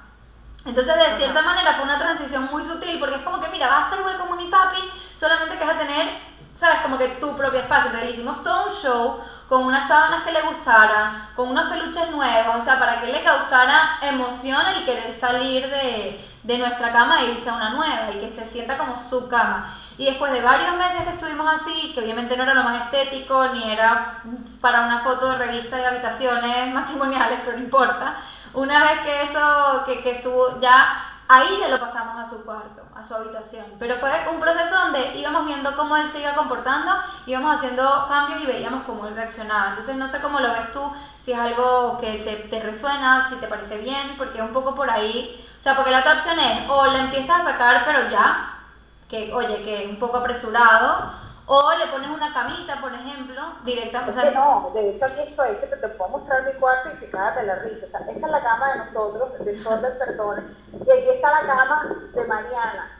[0.67, 3.79] Entonces, de cierta manera, fue una transición muy sutil, porque es como que, mira, vas
[3.79, 4.79] a estar igual como mi papi,
[5.15, 6.09] solamente que vas a tener,
[6.59, 6.81] ¿sabes?
[6.83, 7.87] Como que tu propio espacio.
[7.87, 12.11] Entonces, le hicimos todo un show con unas sábanas que le gustaran, con unos peluches
[12.11, 17.21] nuevos, o sea, para que le causara emoción el querer salir de, de nuestra cama
[17.21, 19.73] e irse a una nueva y que se sienta como su cama.
[19.99, 23.47] Y después de varios meses que estuvimos así, que obviamente no era lo más estético,
[23.49, 24.23] ni era
[24.61, 28.17] para una foto de revista de habitaciones matrimoniales, pero no importa,
[28.57, 30.97] una vez que eso, que, que estuvo ya,
[31.29, 33.67] ahí le lo pasamos a su cuarto, a su habitación.
[33.79, 36.91] Pero fue un proceso donde íbamos viendo cómo él se iba comportando,
[37.27, 39.71] íbamos haciendo cambios y veíamos cómo él reaccionaba.
[39.71, 40.81] Entonces no sé cómo lo ves tú,
[41.21, 44.91] si es algo que te, te resuena, si te parece bien, porque un poco por
[44.91, 48.55] ahí, o sea, porque la otra opción es o la empiezas a sacar pero ya,
[49.09, 51.13] que oye, que es un poco apresurado,
[51.47, 54.19] o le pones una camita, por ejemplo, directamente.
[54.19, 56.99] Es que no, de hecho aquí estoy, que te, te, puedo mostrar mi cuarto y
[56.99, 57.87] te cagas de la risa.
[57.87, 61.47] O sea, esta es la cama de nosotros, el desorden, perdón, y aquí está la
[61.47, 62.93] cama de Mariana.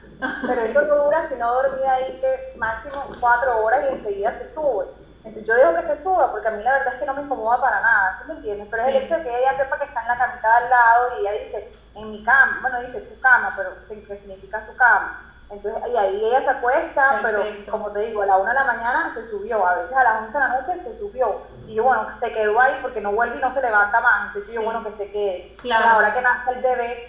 [0.47, 4.87] Pero eso no dura sino dormir ahí que máximo cuatro horas y enseguida se sube.
[5.25, 7.61] yo digo que se suba porque a mí la verdad es que no me incomoda
[7.61, 8.69] para nada, ¿sí me entiendes?
[8.71, 11.09] Pero es el hecho de que ella sepa que está en la camita al lado
[11.17, 15.26] y ella dice, en mi cama, bueno, dice tu cama, pero que significa su cama.
[15.49, 18.65] Entonces, y ahí ella se acuesta, pero como te digo, a la una de la
[18.65, 21.41] mañana se subió, a veces a las 11 de la noche se subió.
[21.69, 24.27] Y yo, bueno, se quedó ahí porque no vuelve y no se levanta más.
[24.27, 25.49] Entonces, yo, bueno, que se quede.
[25.59, 25.91] Claro.
[25.91, 27.07] ahora que nace el bebé,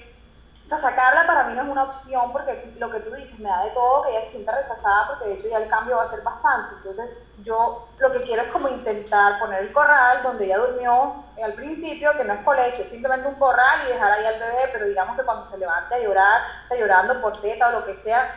[0.67, 3.47] o sea, sacarla para mí no es una opción porque lo que tú dices me
[3.47, 6.03] da de todo que ella se sienta rechazada porque de hecho ya el cambio va
[6.03, 6.75] a ser bastante.
[6.75, 11.53] Entonces yo lo que quiero es como intentar poner el corral donde ella durmió al
[11.53, 14.85] principio, que no es colecho, es simplemente un corral y dejar ahí al bebé, pero
[14.87, 17.95] digamos que cuando se levante a llorar, o sea, llorando por teta o lo que
[17.95, 18.29] sea,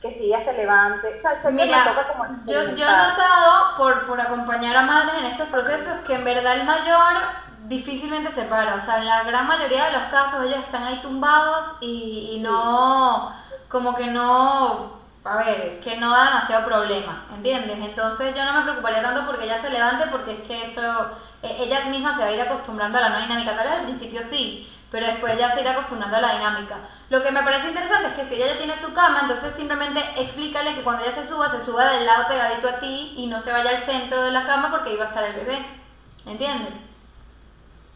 [0.00, 2.26] que si ella se levante, o sea, se me toca como...
[2.46, 6.52] Yo, yo he notado por, por acompañar a madres en estos procesos que en verdad
[6.52, 7.41] el mayor
[7.72, 8.74] difícilmente se para.
[8.74, 13.34] O sea, en la gran mayoría de los casos ellos están ahí tumbados y, no,
[13.68, 17.78] como que no, a ver, que no da demasiado problema, ¿entiendes?
[17.80, 21.10] Entonces yo no me preocuparía tanto porque ella se levante porque es que eso,
[21.42, 23.56] e, ella misma se va a ir acostumbrando a la nueva dinámica.
[23.56, 26.76] Tal vez al principio sí, pero después ya se irá acostumbrando a la dinámica.
[27.08, 30.00] Lo que me parece interesante es que si ella ya tiene su cama, entonces simplemente
[30.16, 33.40] explícale que cuando ella se suba, se suba del lado pegadito a ti y no
[33.40, 35.64] se vaya al centro de la cama porque ahí va a estar el bebé.
[36.26, 36.91] ¿Entiendes?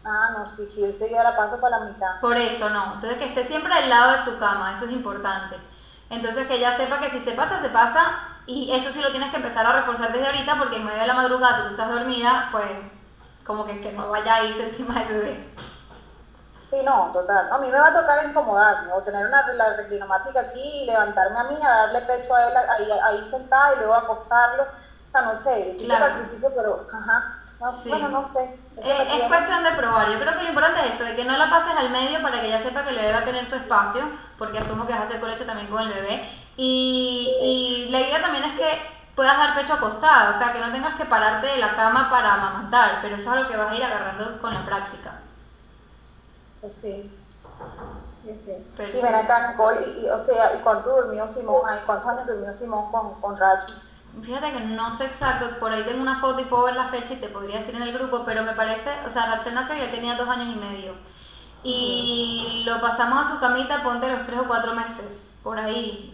[0.09, 2.19] Ah, no, sí, yo enseguida la paso para la mitad.
[2.21, 2.93] Por eso no.
[2.93, 5.59] Entonces que esté siempre al lado de su cama, eso es importante.
[6.09, 8.13] Entonces que ella sepa que si se pasa, se pasa.
[8.45, 11.07] Y eso sí lo tienes que empezar a reforzar desde ahorita porque en medio de
[11.07, 12.71] la madrugada, si tú estás dormida, pues
[13.45, 15.53] como que, que no vaya a irse encima del bebé.
[16.61, 17.47] Sí, no, total.
[17.51, 21.39] A mí me va a tocar incomodarme o tener una la reclinomática aquí y levantarme
[21.39, 24.63] a mí a darle pecho a él ahí, ahí sentada y luego acostarlo.
[24.63, 26.05] O sea, no sé, sí claro.
[26.05, 27.36] al principio, pero ajá.
[27.59, 28.39] No, Bueno, no sé.
[28.77, 30.09] es, cuestión de probar.
[30.09, 32.39] Yo creo que lo importante es eso, de que no la pases al medio para
[32.39, 34.03] que ella sepa que el bebé va a tener su espacio,
[34.37, 36.29] porque asumo que vas a hacer colecho también con el bebé.
[36.55, 40.71] Y, y la idea también es que puedas dar pecho acostado, o sea, que no
[40.71, 43.75] tengas que pararte de la cama para amamantar, pero eso es algo que vas a
[43.75, 45.21] ir agarrando con la práctica.
[46.61, 47.11] Pues sí.
[48.09, 48.53] Sí, sí.
[48.93, 51.63] Y ven acá, Nicole, y, o sea, ¿y cuánto durmió Simón?
[51.85, 53.73] ¿Cuántos años durmió Simón con, con Racho?
[54.23, 57.13] Fíjate que no sé exacto, por ahí tengo una foto y puedo ver la fecha
[57.13, 59.91] y te podría decir en el grupo, pero me parece, o sea, Rachel nació ya
[59.91, 60.95] tenía dos años y medio.
[61.63, 66.13] Y lo pasamos a su camita, ponte los tres o cuatro meses, por ahí.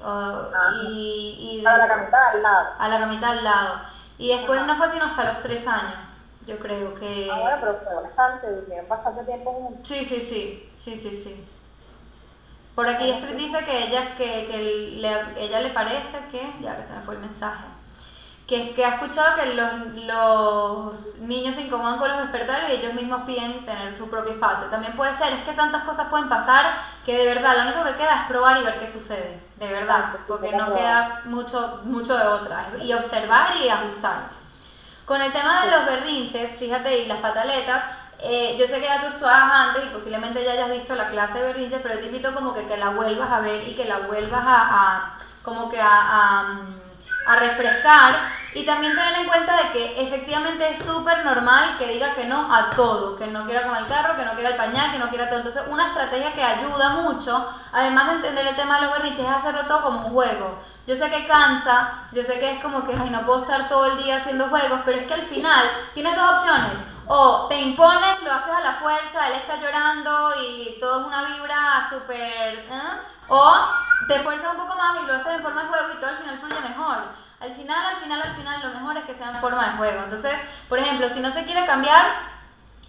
[0.87, 2.67] y, a la camita al lado.
[2.79, 3.81] A la camita al lado.
[4.17, 7.29] Y después no fue sino hasta los tres años, yo creo que...
[7.31, 9.87] Ah, bueno, pero fue bastante, durmieron bastante tiempo juntos.
[9.87, 11.45] Sí, sí, sí, sí, sí, sí.
[12.75, 14.57] Por aquí dice que ella, que, que
[14.97, 17.65] le, ella le parece que, ya que se me fue el mensaje,
[18.47, 19.71] que, que ha escuchado que los,
[20.05, 24.67] los, niños se incomodan con los despertares y ellos mismos piden tener su propio espacio.
[24.67, 26.75] También puede ser, es que tantas cosas pueden pasar
[27.05, 30.09] que de verdad lo único que queda es probar y ver qué sucede, de verdad,
[30.27, 34.29] porque no queda mucho, mucho de otra, y observar y ajustar.
[35.05, 37.83] Con el tema de los berrinches, fíjate, y las pataletas,
[38.19, 41.39] eh, yo sé que ya tú estabas antes y posiblemente ya hayas visto la clase
[41.39, 43.99] de berrinches, pero te invito como que, que la vuelvas a ver y que la
[43.99, 46.82] vuelvas a, como que a a
[47.25, 48.21] refrescar
[48.53, 52.53] y también tener en cuenta de que efectivamente es súper normal que diga que no
[52.53, 55.09] a todo, que no quiera con el carro, que no quiera el pañal, que no
[55.09, 55.39] quiera todo.
[55.39, 59.31] Entonces una estrategia que ayuda mucho, además de entender el tema de los berrinches, es
[59.31, 60.59] hacerlo todo como un juego.
[60.85, 63.85] Yo sé que cansa, yo sé que es como que, ay, no puedo estar todo
[63.85, 66.79] el día haciendo juegos, pero es que al final tienes dos opciones.
[67.07, 71.23] O te impones, lo haces a la fuerza, él está llorando y todo es una
[71.23, 72.65] vibra súper...
[72.69, 73.12] ¿eh?
[73.27, 73.53] O
[74.07, 76.17] te esfuerzas un poco más y lo haces en forma de juego y todo al
[76.17, 76.97] final fluye mejor.
[77.41, 80.03] Al final, al final, al final, lo mejor es que sea en forma de juego.
[80.03, 80.33] Entonces,
[80.69, 82.05] por ejemplo, si no se quiere cambiar,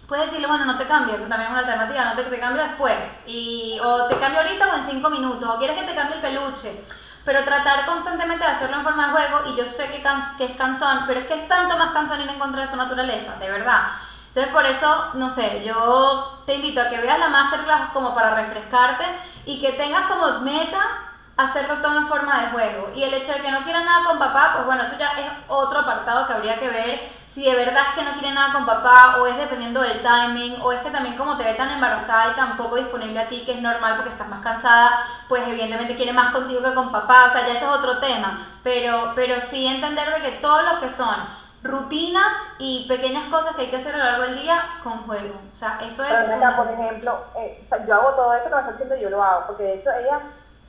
[0.07, 2.63] puedes decirle, bueno, no te cambies, eso también es una alternativa, no te, te cambio
[2.63, 2.95] después.
[3.25, 6.21] Y, o te cambio ahorita o en cinco minutos, o quieres que te cambie el
[6.21, 6.83] peluche.
[7.25, 10.03] Pero tratar constantemente de hacerlo en forma de juego, y yo sé que,
[10.37, 12.75] que es cansón, pero es que es tanto más cansón ir en contra de su
[12.75, 13.87] naturaleza, de verdad.
[14.35, 18.35] Entonces, por eso, no sé, yo te invito a que veas la masterclass como para
[18.35, 19.05] refrescarte
[19.45, 20.81] y que tengas como meta
[21.37, 22.91] hacerlo todo en forma de juego.
[22.93, 25.31] Y el hecho de que no quiera nada con papá, pues bueno, eso ya es
[25.47, 27.09] otro apartado que habría que ver.
[27.27, 30.57] Si de verdad es que no quiere nada con papá o es dependiendo del timing
[30.61, 33.43] o es que también como te ve tan embarazada y tan poco disponible a ti,
[33.45, 37.25] que es normal porque estás más cansada, pues evidentemente quiere más contigo que con papá,
[37.25, 40.79] o sea, ya eso es otro tema, pero, pero sí entender de que todo lo
[40.81, 41.15] que son
[41.65, 45.41] rutinas y pequeñas cosas que hay que hacer a lo largo del día con juego.
[45.51, 46.11] O sea, eso es...
[46.11, 49.09] Pero por ejemplo, eh, o sea, yo hago todo eso que me está diciendo, yo
[49.09, 50.21] lo hago, porque de hecho ella,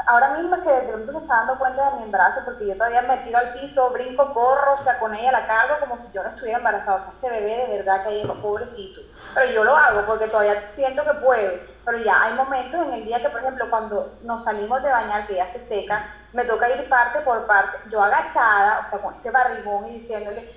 [0.07, 2.75] ahora mismo es que de pronto se está dando cuenta de mi embarazo, porque yo
[2.75, 6.15] todavía me tiro al piso, brinco, corro, o sea, con ella la cargo como si
[6.15, 6.97] yo no estuviera embarazada.
[6.97, 9.03] O sea, este bebé de verdad que hay pobrecito.
[9.35, 11.53] Pero yo lo hago porque todavía siento que puedo.
[11.85, 15.27] Pero ya hay momentos en el día que, por ejemplo, cuando nos salimos de bañar,
[15.27, 19.15] que ya se seca, me toca ir parte por parte, yo agachada, o sea, con
[19.15, 20.53] este barrigón y diciéndole,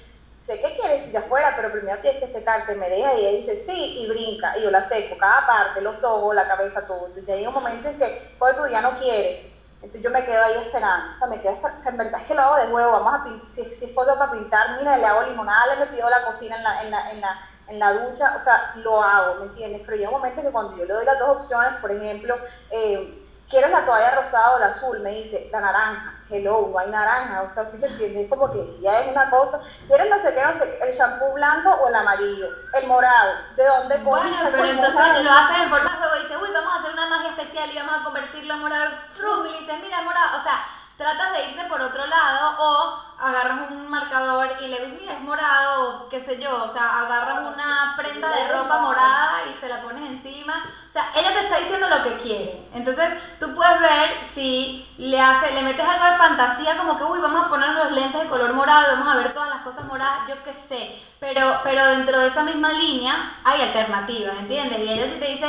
[0.49, 3.55] sé que quieres ir afuera, pero primero tienes que secarte, me deja y ella dice
[3.55, 7.07] sí y brinca y yo la seco, cada parte, los ojos, la cabeza, todo.
[7.07, 9.45] Entonces llega un momento en que, pues tú ya no quieres.
[9.75, 12.27] Entonces yo me quedo ahí esperando, o sea, me quedo, o sea, en verdad es
[12.27, 14.97] que lo hago de nuevo, vamos a pintar, si, si, es cosa para pintar, mira,
[14.97, 17.79] le hago limonada, le he metido la cocina en la, en la, en la, en
[17.79, 19.83] la ducha, o sea, lo hago, ¿me entiendes?
[19.85, 22.37] Pero llega un momento que cuando yo le doy las dos opciones, por ejemplo,
[22.71, 24.99] eh, ¿quieres la toalla rosada o la azul?
[24.99, 26.18] Me dice, la naranja.
[26.30, 27.41] Hello, no hay naranja.
[27.41, 28.30] O sea, ¿sí me entiendes?
[28.30, 29.59] Como que ya es una cosa.
[29.88, 32.49] ¿Quieres no sé qué, no sé el shampoo blanco o el amarillo?
[32.73, 33.32] El morado.
[33.55, 36.73] ¿De dónde Bueno, pero entonces lo haces en forma de juego y dices, uy, vamos
[36.73, 38.91] a hacer una magia especial y vamos a convertirlo en morado.
[39.13, 40.39] Frum, y dices, mira, morado.
[40.39, 40.63] O sea,
[40.99, 45.21] tratas de irte por otro lado o agarras un marcador y le ves, mira, es
[45.21, 49.69] morado o qué sé yo, o sea, agarras una prenda de ropa morada y se
[49.69, 50.61] la pones encima.
[50.87, 52.67] O sea, ella te está diciendo lo que quiere.
[52.73, 57.19] Entonces, tú puedes ver si le hace, le metes algo de fantasía como que, uy,
[57.19, 59.85] vamos a poner los lentes de color morado y vamos a ver todas las cosas
[59.85, 61.01] moradas, yo qué sé.
[61.21, 64.79] Pero, pero dentro de esa misma línea hay alternativas, ¿entiendes?
[64.79, 65.47] Y ella sí te dice,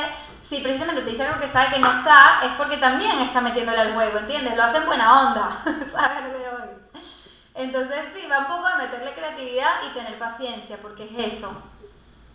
[0.50, 3.78] si precisamente te dice algo que sabe que no está, es porque también está metiéndole
[3.78, 4.56] al juego, ¿entiendes?
[4.56, 6.24] Lo hace en buena onda, ¿sabes?
[7.54, 11.52] Entonces, sí, va un poco a meterle creatividad y tener paciencia, porque es eso.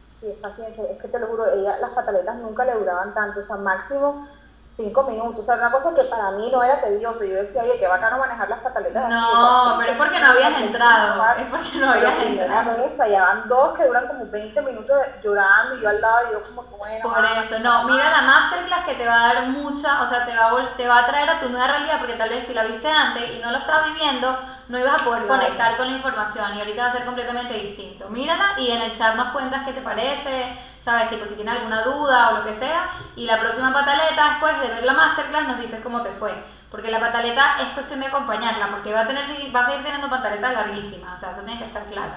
[0.08, 3.42] Sí, es paciencia, es que te lo juro, ella, las pataletas nunca le duraban tanto,
[3.42, 4.26] o sea, máximo
[4.68, 5.40] cinco minutos.
[5.40, 7.24] O sea, una cosa que para mí no era tedioso.
[7.24, 9.76] Yo decía, oye, qué bacano manejar las pataletas no, así.
[9.80, 11.24] Pero es porque no habías entrado.
[11.38, 12.86] Es porque no habías entrado.
[12.92, 16.18] O sea, ya van dos que duran como 20 minutos llorando y yo al lado
[16.30, 17.04] y yo como, bueno.
[17.04, 20.36] Por eso, no, mira la masterclass que te va a dar mucha, o sea, te
[20.36, 22.64] va, a, te va a traer a tu nueva realidad porque tal vez si la
[22.64, 24.38] viste antes y no lo estabas viviendo,
[24.68, 28.10] no ibas a poder conectar con la información y ahorita va a ser completamente distinto.
[28.10, 31.82] Mírala y en el chat nos cuentas qué te parece, sabes, tipo si tienes alguna
[31.82, 35.58] duda o lo que sea, y la próxima pataleta, después de ver la masterclass, nos
[35.58, 36.32] dices cómo te fue.
[36.70, 39.26] Porque la pataleta es cuestión de acompañarla, porque va a tener
[39.56, 42.14] va a seguir teniendo pataletas larguísimas, o sea, eso tiene que estar claro.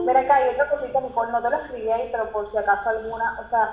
[0.00, 2.90] Mira acá, hay otra cosita, Nicole, no te lo escribí ahí, pero por si acaso
[2.90, 3.68] alguna, o sea,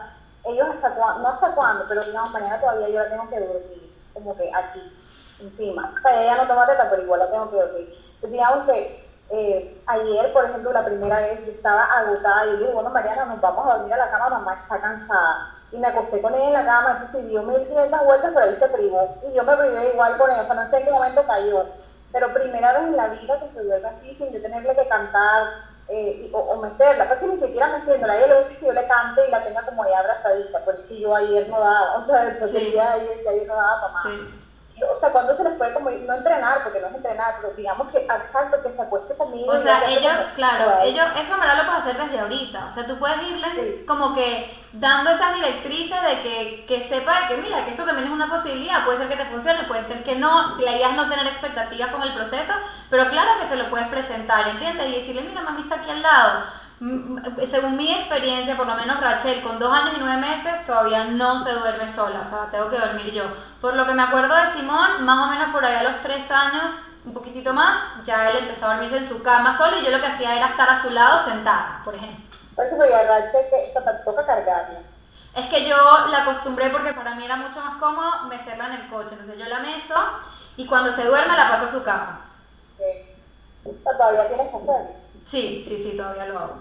[0.46, 3.94] ellos hasta cuándo, no hasta cuándo, pero digamos, mañana todavía yo la tengo que dormir,
[4.14, 4.92] como que aquí,
[5.40, 5.92] encima.
[5.96, 7.90] O sea, ella no toma teta, pero igual la tengo que dormir.
[7.92, 9.03] Entonces, digamos que
[9.36, 13.26] eh, ayer, por ejemplo, la primera vez yo estaba agotada y yo dije, bueno, Mariana,
[13.26, 15.50] nos vamos a dormir a la cama, mamá está cansada.
[15.72, 18.54] Y me acosté con ella en la cama, eso sí, dio 1500 vueltas, pero ahí
[18.54, 19.18] se privó.
[19.24, 21.66] Y yo me privé igual con ella, o sea, no sé en qué momento cayó.
[22.12, 25.48] Pero primera vez en la vida que se duerme así, sin yo tenerle que cantar
[25.88, 28.86] eh, o, o mecerla, porque ni siquiera meciéndola, a ella le gusta que yo le
[28.86, 32.52] cante y la tenga como ahí abrazadita, porque yo ayer no daba, o sea, después
[32.52, 32.58] sí.
[32.58, 34.22] del día de ayer, ayer no daba para más.
[34.22, 34.43] Sí
[34.82, 37.92] o sea, cuando se les puede como no entrenar, porque no es entrenar, pero digamos
[37.92, 39.52] que exacto, que se acueste conmigo.
[39.52, 42.66] O sea, ellos, claro, ellos, eso en verdad lo puedes hacer desde ahorita.
[42.66, 47.28] O sea, tú puedes irles como que dando esas directrices de que, que sepa de
[47.28, 50.04] que, mira, que esto también es una posibilidad, puede ser que te funcione, puede ser
[50.04, 52.54] que no, la idea es no tener expectativas con el proceso,
[52.90, 54.88] pero claro que se lo puedes presentar, ¿entiendes?
[54.88, 56.44] Y decirle, mira, mami está aquí al lado
[57.50, 61.44] según mi experiencia, por lo menos Rachel, con dos años y nueve meses, todavía no
[61.44, 63.24] se duerme sola, o sea, tengo que dormir yo.
[63.62, 66.30] Por lo que me acuerdo de Simón, más o menos por ahí a los tres
[66.30, 66.72] años,
[67.06, 70.00] un poquitito más, ya él empezó a dormirse en su cama solo y yo lo
[70.00, 72.26] que hacía era estar a su lado sentada, por ejemplo.
[72.56, 74.80] Por eso, pero Rachel, que, o sea, te toca cargarla.
[75.36, 75.76] Es que yo
[76.10, 79.46] la acostumbré porque para mí era mucho más cómodo mecerla en el coche, entonces yo
[79.46, 79.96] la meso
[80.58, 82.22] y cuando se duerme la paso a su cama.
[83.84, 85.03] ¿Todavía tienes que hacerlo?
[85.26, 86.60] Sí, sí, sí, todavía lo hago.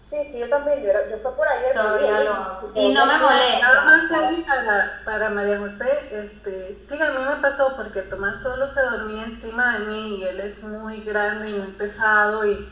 [0.00, 1.72] Sí, sí, yo también, yo, yo fue por ayer.
[1.72, 2.70] Todavía lo hago.
[2.74, 3.58] Y no me molesta.
[3.60, 4.08] Nada más
[4.46, 9.22] para, para María José, este, sí, a mí me pasó porque Tomás solo se dormía
[9.24, 12.62] encima de mí y él es muy grande y muy pesado y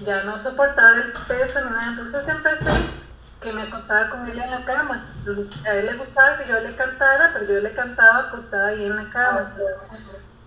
[0.00, 1.88] ya no soportaba el peso ni nada.
[1.88, 2.70] Entonces empecé
[3.40, 5.02] que me acostaba con él en la cama.
[5.18, 8.84] Entonces, a él le gustaba que yo le cantara, pero yo le cantaba acostada ahí
[8.84, 9.42] en la cama.
[9.42, 9.78] Entonces,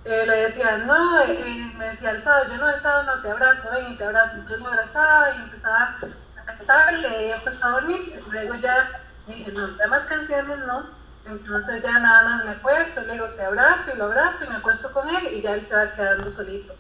[0.06, 3.70] eh, le decía, no, eh, me decía el sábado, yo no estado, no te abrazo,
[3.74, 4.38] ven y te abrazo.
[4.38, 5.96] Entonces lo abrazaba y empezaba
[6.38, 8.24] a cantarle y empezó a dormirse.
[8.32, 8.90] Luego ya
[9.28, 11.00] dije, no, más canciones no.
[11.26, 14.56] Entonces ya nada más me acuesto, le digo, te abrazo y lo abrazo y me
[14.56, 16.74] acuesto con él y ya él se va quedando solito.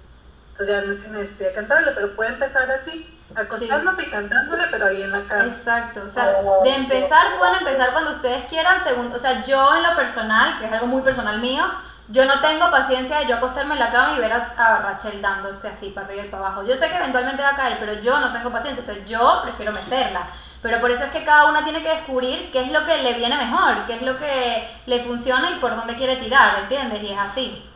[0.51, 5.03] Entonces ya no se necesita cantarle, pero puede empezar así, acostándose y cantándole, pero ahí
[5.03, 5.45] en la cama.
[5.45, 9.83] Exacto, o sea, de empezar pueden empezar cuando ustedes quieran, según, o sea, yo en
[9.83, 11.63] lo personal, que es algo muy personal mío,
[12.11, 15.67] yo no tengo paciencia de yo acostarme en la cama y ver a, Rachel dándose
[15.67, 16.63] así para arriba y para abajo.
[16.63, 19.71] Yo sé que eventualmente va a caer, pero yo no tengo paciencia, entonces yo prefiero
[19.71, 20.27] mecerla.
[20.61, 23.13] Pero por eso es que cada una tiene que descubrir qué es lo que le
[23.13, 27.03] viene mejor, qué es lo que le funciona y por dónde quiere tirar, ¿entiendes?
[27.03, 27.71] Y es así.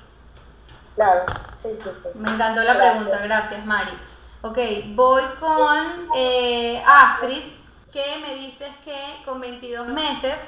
[0.96, 1.26] Claro,
[1.56, 2.18] sí, sí, sí.
[2.20, 3.94] Me encantó la pregunta, gracias Mari.
[4.42, 4.58] Ok,
[4.88, 7.44] voy con eh, Astrid,
[7.92, 10.42] que me dices que con 22 meses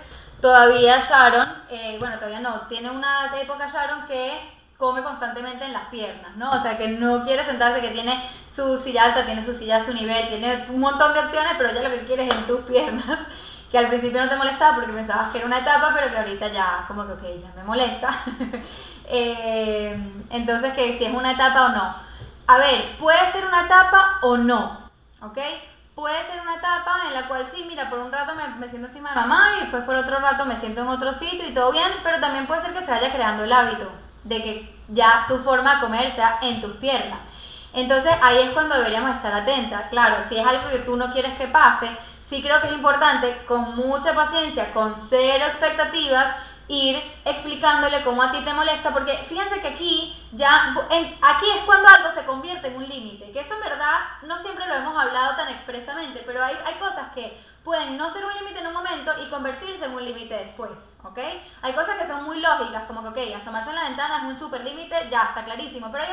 [0.45, 4.39] todavía Sharon, eh, bueno, todavía no, tiene una época Sharon que
[4.77, 6.51] come constantemente en las piernas, ¿no?
[6.51, 8.23] O sea, que no quiere sentarse, que tiene
[8.55, 11.73] su silla alta, tiene su silla a su nivel, tiene un montón de opciones, pero
[11.73, 13.19] ya lo que quiere es en tus piernas.
[13.71, 16.47] Que al principio no te molestaba porque pensabas que era una etapa, pero que ahorita
[16.49, 18.09] ya, como que, ok, ya me molesta.
[19.07, 19.95] Eh,
[20.31, 21.95] entonces, que si es una etapa o no.
[22.47, 24.89] A ver, puede ser una etapa o no,
[25.21, 25.37] ¿ok?
[25.95, 28.89] Puede ser una etapa en la cual sí, mira, por un rato me, me, siento
[28.89, 31.71] encima de mamá y después por otro rato me siento en otro sitio y todo
[31.71, 33.89] bien, pero también puede ser que se vaya creando el hábito
[34.25, 37.23] de que ya su forma de comer sea en tus piernas.
[37.73, 39.85] Entonces ahí es cuando deberíamos estar atentas.
[39.89, 41.89] Claro, si es algo que tú no quieres que pase,
[42.19, 46.27] sí creo que es importante con mucha paciencia, con cero expectativas,
[46.67, 50.73] ir explicándole cómo a ti te molesta, porque fíjense que aquí ya,
[51.21, 54.67] aquí es cuando algo se convierte en un límite, que eso en verdad no siempre
[54.67, 58.59] lo hemos hablado tan expresamente, pero hay, hay cosas que pueden no ser un límite
[58.59, 61.19] en un momento y convertirse en un límite después, ¿ok?
[61.63, 64.39] Hay cosas que son muy lógicas, como que, ok, asomarse en la ventana es un
[64.39, 66.11] super límite, ya está clarísimo, pero hay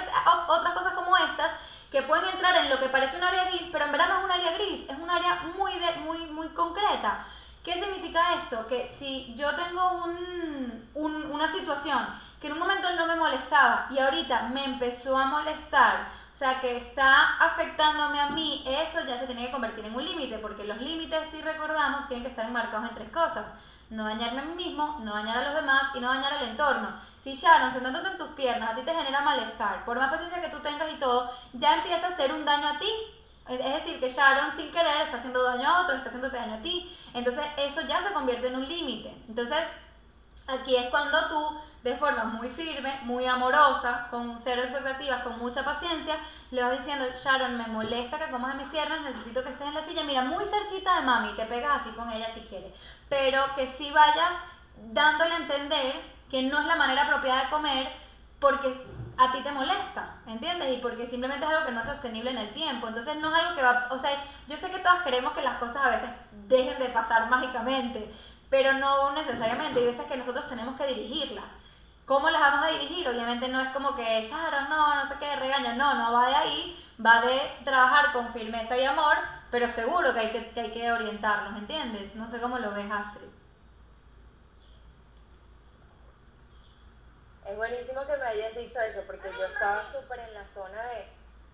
[0.49, 1.53] otras cosas como estas
[1.91, 4.25] que pueden entrar en lo que parece un área gris, pero en verdad no es
[4.25, 7.23] un área gris, es un área muy, de, muy, muy concreta.
[7.63, 8.67] ¿Qué significa esto?
[8.67, 12.07] Que si yo tengo un, un, una situación
[12.41, 16.61] que en un momento no me molestaba y ahorita me empezó a molestar, o sea,
[16.61, 20.65] que está afectándome a mí, eso ya se tiene que convertir en un límite, porque
[20.65, 23.47] los límites, si recordamos, tienen que estar enmarcados en tres cosas.
[23.91, 26.89] No dañarme a mí mismo, no dañar a los demás y no dañar al entorno.
[27.17, 30.49] Si Sharon, sentándote en tus piernas, a ti te genera malestar, por más paciencia que
[30.49, 32.91] tú tengas y todo, ya empieza a hacer un daño a ti.
[33.49, 36.63] Es decir, que Sharon sin querer está haciendo daño a otro, está haciéndote daño a
[36.63, 36.97] ti.
[37.13, 39.15] Entonces eso ya se convierte en un límite.
[39.29, 39.61] Entonces
[40.47, 45.65] aquí es cuando tú de forma muy firme, muy amorosa, con cero expectativas, con mucha
[45.65, 46.17] paciencia,
[46.53, 49.75] le vas diciendo, Sharon, me molesta que comas en mis piernas, necesito que estés en
[49.75, 52.73] la silla, mira, muy cerquita de mami, te pegas así con ella si quieres,
[53.09, 54.33] pero que sí vayas
[54.93, 57.93] dándole a entender que no es la manera apropiada de comer
[58.39, 58.69] porque
[59.23, 60.77] a ti te molesta, ¿entiendes?
[60.77, 62.89] Y porque simplemente es algo que no es sostenible en el tiempo.
[62.89, 64.11] Entonces no es algo que va, o sea,
[64.49, 66.11] yo sé que todas queremos que las cosas a veces
[66.49, 68.13] dejen de pasar mágicamente,
[68.51, 69.81] pero no necesariamente.
[69.81, 71.55] Hay veces que nosotros tenemos que dirigirlas.
[72.05, 73.09] ¿Cómo las vamos a dirigir?
[73.09, 75.75] Obviamente no es como que, Sharon, no, no sé qué, regaño.
[75.75, 76.79] No, no va de ahí.
[77.05, 79.17] Va de trabajar con firmeza y amor,
[79.51, 82.15] pero seguro que hay que, que, hay que orientarlos, ¿entiendes?
[82.17, 82.85] No sé cómo lo ves.
[87.47, 91.09] Es buenísimo que me hayas dicho eso, porque yo estaba súper en la zona de,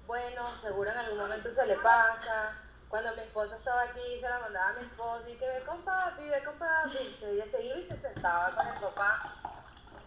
[0.07, 2.57] bueno, seguro en algún momento se le pasa.
[2.89, 5.83] Cuando mi esposa estaba aquí, se la mandaba a mi esposo y que ve con
[5.83, 7.19] papi, ve con papi.
[7.23, 9.39] ella se iba y se sentaba con el papá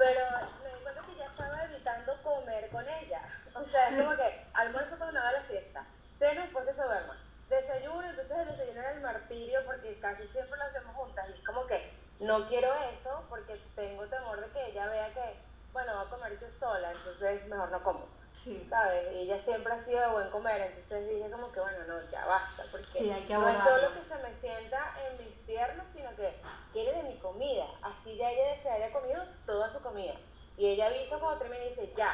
[0.01, 0.21] pero
[0.63, 3.21] me di cuenta que ya estaba evitando comer con ella.
[3.53, 7.17] O sea, es como que almuerzo cuando me la siesta, cena después que se duerma,
[7.49, 11.45] desayuno, entonces el desayuno era el martirio porque casi siempre lo hacemos juntas y es
[11.45, 16.01] como que no quiero eso porque tengo temor de que ella vea que, bueno, va
[16.01, 18.21] a comer yo sola, entonces mejor no como.
[18.33, 18.65] Sí.
[18.69, 19.13] ¿Sabes?
[19.13, 22.25] Y ella siempre ha sido de buen comer, entonces dije como que bueno, no, ya
[22.25, 26.41] basta, porque no es solo que se me sienta en mis piernas, sino que
[26.71, 30.13] quiere de mi comida, así ya ella se haya comido toda su comida.
[30.57, 32.13] Y ella avisa cuando termina y dice, ya,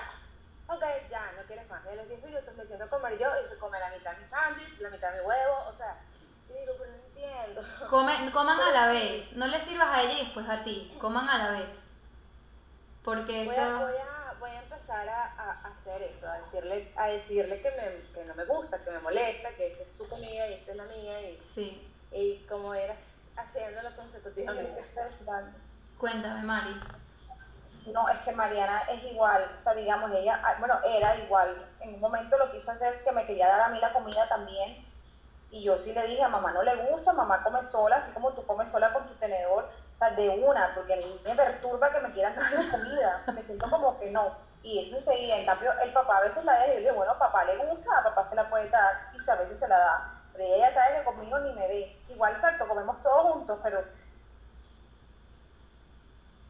[0.67, 1.83] ok, ya, no quieres más.
[1.83, 4.19] De los 10 minutos me siento a comer yo y se come la mitad de
[4.19, 6.01] mi sándwich, la mitad de mi huevo, o sea,
[6.49, 8.31] yo digo, pero no entiendo.
[8.31, 11.37] coman a la vez, no le sirvas a ella y después a ti, coman a
[11.37, 11.86] la vez.
[13.07, 13.79] Porque voy eso...
[13.79, 18.11] voy a voy a empezar a, a, hacer eso, a decirle, a decirle que, me,
[18.11, 20.77] que no me gusta, que me molesta, que esa es su comida y esta es
[20.77, 21.21] la mía.
[21.21, 21.89] Y, sí.
[22.11, 24.83] y como eras haciéndolo consecutivamente.
[25.97, 26.81] Cuéntame, Mari.
[27.93, 31.65] No, es que Mariana es igual, o sea, digamos, ella, ah, bueno, era igual.
[31.79, 34.85] En un momento lo quiso hacer que me quería dar a mí la comida también.
[35.49, 38.33] Y yo sí le dije, a mamá no le gusta, mamá come sola, así como
[38.33, 41.91] tú comes sola con tu tenedor o sea, de una, porque a mí me perturba
[41.91, 44.31] que me quieran dar la comida, o sea, me siento como que no.
[44.61, 46.95] Y eso enseguida, en cambio, el papá a veces la deja y yo le digo,
[46.97, 49.79] bueno, papá le gusta, a papá se la puede dar y a veces se la
[49.79, 50.21] da.
[50.33, 51.99] Pero ella ya sabe que conmigo ni me ve.
[52.09, 53.83] Igual, exacto, comemos todos juntos, pero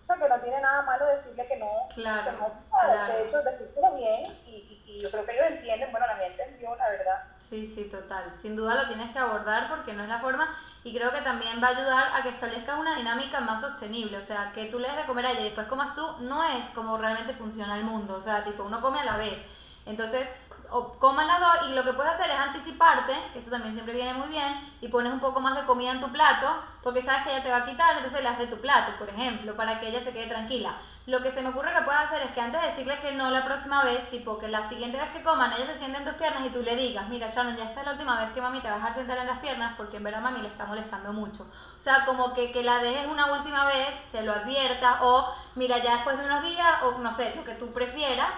[0.07, 1.67] sea, que no tiene nada malo decirle que no.
[1.93, 6.07] Claro, que no De hecho, decírselo bien y, y, yo creo que ellos entienden, bueno,
[6.07, 7.23] la mía entendió, la verdad.
[7.35, 8.33] Sí, sí, total.
[8.41, 10.49] Sin duda lo tienes que abordar porque no es la forma
[10.83, 14.17] y creo que también va a ayudar a que establezcas una dinámica más sostenible.
[14.17, 16.43] O sea, que tú le des de comer a ella y después comas tú, no
[16.43, 18.15] es como realmente funciona el mundo.
[18.15, 19.39] O sea, tipo, uno come a la vez.
[19.85, 20.27] Entonces,
[20.71, 23.93] o coman las dos y lo que puedes hacer es anticiparte, que eso también siempre
[23.93, 26.47] viene muy bien, y pones un poco más de comida en tu plato,
[26.83, 29.09] porque sabes que ella te va a quitar, entonces le das de tu plato, por
[29.09, 30.77] ejemplo, para que ella se quede tranquila.
[31.05, 33.29] Lo que se me ocurre que puedes hacer es que antes de decirle que no
[33.29, 36.15] la próxima vez, tipo que la siguiente vez que coman, ella se siente en tus
[36.15, 38.59] piernas y tú le digas, mira Shannon, ya esta es la última vez que mami
[38.59, 41.13] te va a dejar sentar en las piernas porque en verdad mami le está molestando
[41.13, 41.43] mucho.
[41.43, 45.77] O sea, como que, que la dejes una última vez, se lo advierta, o mira,
[45.77, 48.33] ya después de unos días, o no sé, lo que tú prefieras,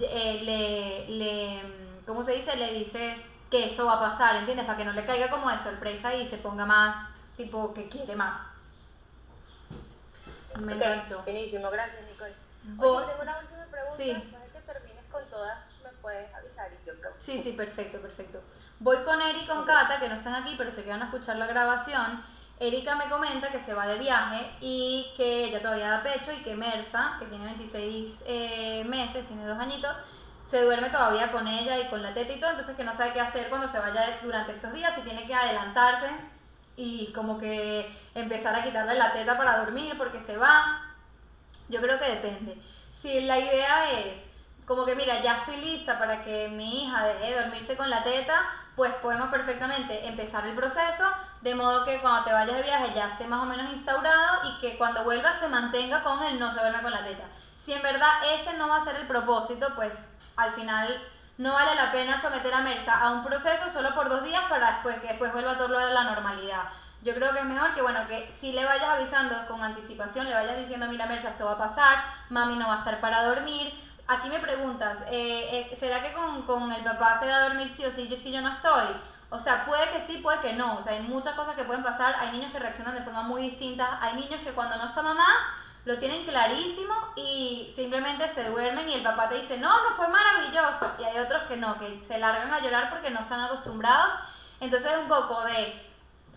[0.00, 1.62] eh, le, le,
[2.06, 2.56] ¿cómo se dice?
[2.56, 4.66] Le dices que eso va a pasar, ¿entiendes?
[4.66, 8.16] Para que no le caiga como de sorpresa y se ponga más, tipo, que quiere
[8.16, 8.38] más.
[10.58, 11.22] Me encantó.
[11.22, 12.34] Buenísimo, gracias Nicole.
[12.78, 14.12] Oye, tengo una última pregunta, sí.
[14.12, 17.12] después de que termines con todas, me puedes avisar y yo creo.
[17.18, 18.40] Sí, sí, perfecto, perfecto.
[18.78, 21.36] Voy con Eri y con Kata, que no están aquí, pero se quedan a escuchar
[21.36, 22.22] la grabación.
[22.60, 26.42] Erika me comenta que se va de viaje y que ella todavía da pecho y
[26.42, 29.96] que Mersa, que tiene 26 eh, meses, tiene dos añitos,
[30.46, 33.12] se duerme todavía con ella y con la teta y todo, entonces que no sabe
[33.12, 36.08] qué hacer cuando se vaya durante estos días, si tiene que adelantarse
[36.76, 40.94] y como que empezar a quitarle la teta para dormir porque se va.
[41.68, 42.56] Yo creo que depende.
[42.92, 44.32] Si la idea es
[44.66, 48.04] como que mira, ya estoy lista para que mi hija deje de dormirse con la
[48.04, 48.40] teta,
[48.76, 51.04] pues podemos perfectamente empezar el proceso,
[51.42, 54.60] de modo que cuando te vayas de viaje ya esté más o menos instaurado y
[54.60, 57.24] que cuando vuelvas se mantenga con el no se duerme con la teta.
[57.54, 59.94] Si en verdad ese no va a ser el propósito, pues
[60.36, 61.02] al final
[61.38, 64.72] no vale la pena someter a Mersa a un proceso solo por dos días para
[64.72, 66.64] después que después vuelva todo a la normalidad.
[67.02, 70.34] Yo creo que es mejor que, bueno, que si le vayas avisando con anticipación, le
[70.34, 73.74] vayas diciendo, mira, Mersa, esto va a pasar, mami no va a estar para dormir,
[74.06, 77.84] aquí me preguntas, eh, eh, ¿será que con, el papá se va a dormir sí
[77.84, 78.94] o sí si yo no estoy?
[79.32, 80.76] O sea, puede que sí, puede que no.
[80.76, 82.14] O sea, hay muchas cosas que pueden pasar.
[82.18, 83.98] Hay niños que reaccionan de forma muy distinta.
[84.02, 85.26] Hay niños que cuando no está mamá
[85.86, 90.06] lo tienen clarísimo y simplemente se duermen y el papá te dice, no, no fue
[90.08, 90.92] maravilloso.
[90.98, 94.12] Y hay otros que no, que se largan a llorar porque no están acostumbrados.
[94.60, 95.90] Entonces, un poco de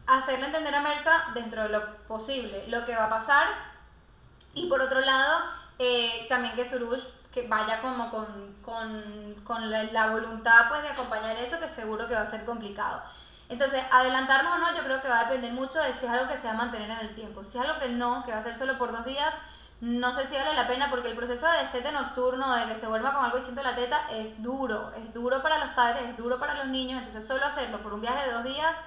[0.08, 3.48] hacerle entender a Mersa dentro de lo posible lo que va a pasar.
[4.54, 5.44] Y por otro lado,
[5.80, 7.04] eh, también que Surush
[7.36, 12.32] que vaya como con, la, voluntad pues de acompañar eso, que seguro que va a
[12.32, 13.04] ser complicado.
[13.50, 16.30] Entonces, adelantarnos o no, yo creo que va a depender mucho de si es algo
[16.30, 17.44] que se va a mantener en el tiempo.
[17.44, 19.34] Si es algo que no, que va a ser solo por dos días,
[19.82, 22.88] no sé si vale la pena porque el proceso de destete nocturno, de que se
[22.88, 24.94] vuelva con algo distinto a la teta, es duro.
[24.96, 27.00] Es duro para los padres, es duro para los niños.
[27.00, 28.78] Entonces, solo hacerlo por un viaje de dos días,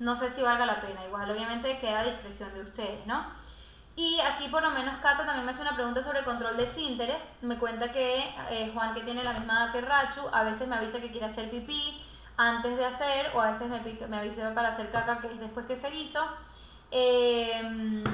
[0.00, 1.04] no sé si valga la pena.
[1.04, 3.24] Igual, obviamente, queda a discreción de ustedes, ¿no?
[3.96, 7.24] Y aquí por lo menos Cata también me hace una pregunta sobre control de finteres.
[7.40, 8.18] Me cuenta que
[8.50, 11.26] eh, Juan, que tiene la misma edad que Rachu, a veces me avisa que quiere
[11.26, 12.02] hacer pipí
[12.36, 15.64] antes de hacer, o a veces me, me avisa para hacer caca, que es después
[15.64, 16.22] que se hizo.
[16.90, 18.04] Em,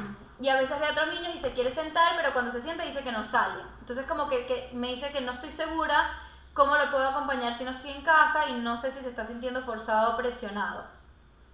[0.40, 2.84] y a veces ve a otros niños y se quiere sentar, pero cuando se sienta
[2.84, 3.62] dice que no sale.
[3.80, 6.10] Entonces como que, que me dice que no estoy segura
[6.54, 9.24] cómo lo puedo acompañar si no estoy en casa y no sé si se está
[9.24, 10.84] sintiendo forzado o presionado.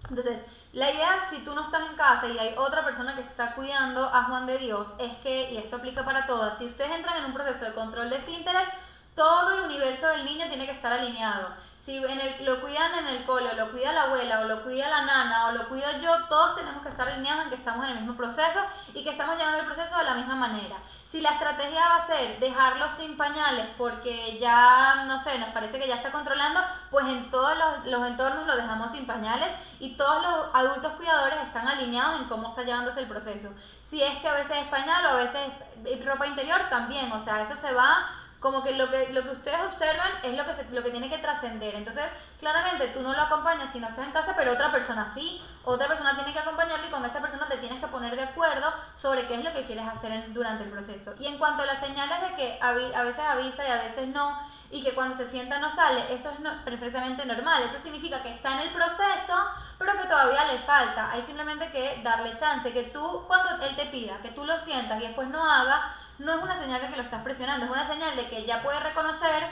[0.09, 0.41] Entonces,
[0.73, 4.05] la idea, si tú no estás en casa y hay otra persona que está cuidando
[4.05, 7.25] a Juan de Dios, es que, y esto aplica para todas, si ustedes entran en
[7.27, 8.69] un proceso de control de finteres,
[9.15, 11.49] todo el universo del niño tiene que estar alineado
[11.89, 14.63] si en el, lo cuidan en el cole, o lo cuida la abuela, o lo
[14.63, 17.83] cuida la nana, o lo cuido yo, todos tenemos que estar alineados en que estamos
[17.87, 18.61] en el mismo proceso
[18.93, 20.77] y que estamos llevando el proceso de la misma manera.
[21.05, 25.79] Si la estrategia va a ser dejarlo sin pañales porque ya, no sé, nos parece
[25.79, 26.61] que ya está controlando,
[26.91, 29.49] pues en todos los, los entornos lo dejamos sin pañales
[29.81, 33.49] y todos los adultos cuidadores están alineados en cómo está llevándose el proceso.
[33.81, 35.41] Si es que a veces es pañal o a veces
[35.87, 38.07] es ropa interior, también, o sea, eso se va
[38.41, 41.11] como que lo que, lo que ustedes observan es lo que, se, lo que tiene
[41.11, 41.75] que trascender.
[41.75, 42.05] Entonces,
[42.39, 45.43] claramente tú no lo acompañas si no estás en casa, pero otra persona sí.
[45.65, 48.73] Otra persona tiene que acompañarlo y con esa persona te tienes que poner de acuerdo
[48.95, 51.15] sobre qué es lo que quieres hacer durante el proceso.
[51.19, 54.41] Y en cuanto a las señales de que a, veces avisa y a veces no,
[54.71, 57.65] y que cuando se sienta no sale, eso es perfectamente normal.
[57.65, 59.35] Eso significa que está en el proceso,
[59.79, 61.11] pero que todavía le falta.
[61.11, 65.03] Hay simplemente que darle chance, que tú, cuando él te pida, que tú lo sientas
[65.03, 67.87] y después no haga, no es una señal de que lo estás presionando, es una
[67.87, 69.45] señal de que ya puede reconocer,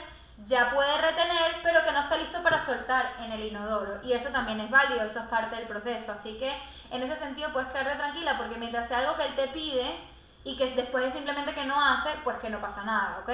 [0.45, 3.99] ya puede retener, pero que no está listo para soltar en el inodoro.
[4.03, 6.11] Y eso también es válido, eso es parte del proceso.
[6.11, 6.51] Así que
[6.91, 9.95] en ese sentido puedes quedarte tranquila porque mientras sea algo que él te pide
[10.43, 13.29] y que después es simplemente que no hace, pues que no pasa nada, ¿ok?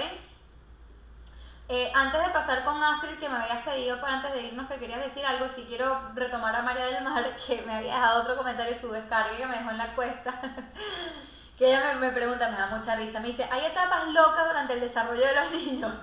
[1.70, 4.78] Eh, antes de pasar con Astrid, que me habías pedido para antes de irnos que
[4.80, 8.38] querías decir algo, si quiero retomar a María del Mar, que me había dejado otro
[8.38, 10.34] comentario y su descarga que me dejó en la cuesta.
[11.58, 14.80] que ella me, pregunta, me da mucha risa, me dice, hay etapas locas durante el
[14.80, 15.93] desarrollo de los niños.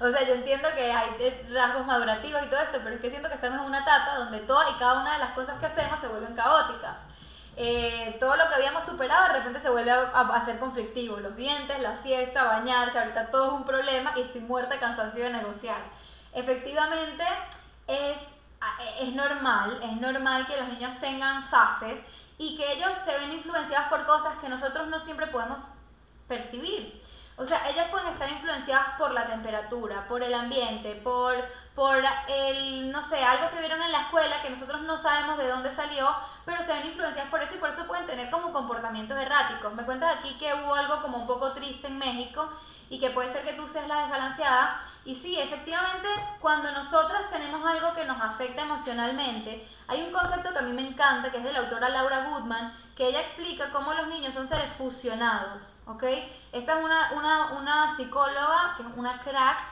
[0.00, 3.28] o sea, yo entiendo que hay rasgos madurativos y todo esto, pero es que siento
[3.28, 6.00] que estamos en una etapa donde todas y cada una de las cosas que hacemos
[6.00, 6.96] se vuelven caóticas.
[7.58, 11.18] Eh, todo lo que habíamos superado de repente se vuelve a, a, ser conflictivo.
[11.18, 15.24] Los dientes, la siesta, bañarse, ahorita todo es un problema y estoy muerta de cansancio
[15.24, 15.78] de negociar.
[16.34, 17.24] Efectivamente,
[17.86, 18.20] es,
[19.00, 22.04] es normal, es normal que los niños tengan fases
[22.38, 25.62] y que ellos se ven influenciados por cosas que nosotros no siempre podemos
[26.28, 27.00] percibir.
[27.38, 31.36] O sea, ellos pueden estar influenciadas por la temperatura, por el ambiente, por,
[31.74, 35.46] por el, no sé, algo que vieron en la escuela que nosotros no sabemos de
[35.46, 36.08] dónde salió,
[36.46, 39.74] pero se ven influenciadas por eso y por eso pueden tener como comportamientos erráticos.
[39.74, 42.48] Me cuentas aquí que hubo algo como un poco triste en México
[42.88, 44.80] y que puede ser que tú seas la desbalanceada.
[45.06, 46.08] Y sí, efectivamente,
[46.40, 50.82] cuando nosotras tenemos algo que nos afecta emocionalmente, hay un concepto que a mí me
[50.82, 54.48] encanta, que es de la autora Laura Goodman, que ella explica cómo los niños son
[54.48, 56.02] seres fusionados, ¿ok?
[56.50, 59.62] Esta es una, una, una psicóloga, que es una crack,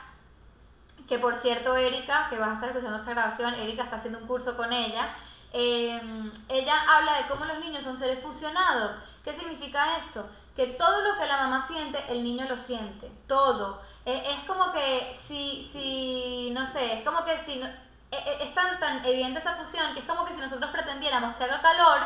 [1.05, 4.27] que por cierto, Erika, que vas a estar escuchando esta grabación, Erika está haciendo un
[4.27, 5.13] curso con ella,
[5.51, 6.01] eh,
[6.47, 8.95] ella habla de cómo los niños son seres fusionados.
[9.25, 10.25] ¿Qué significa esto?
[10.55, 13.81] Que todo lo que la mamá siente, el niño lo siente, todo.
[14.05, 17.69] Es, como que si, si, no sé, es como que si, e,
[18.11, 21.43] e, es tan, tan evidente esta fusión que es como que si nosotros pretendiéramos que
[21.43, 22.01] haga calor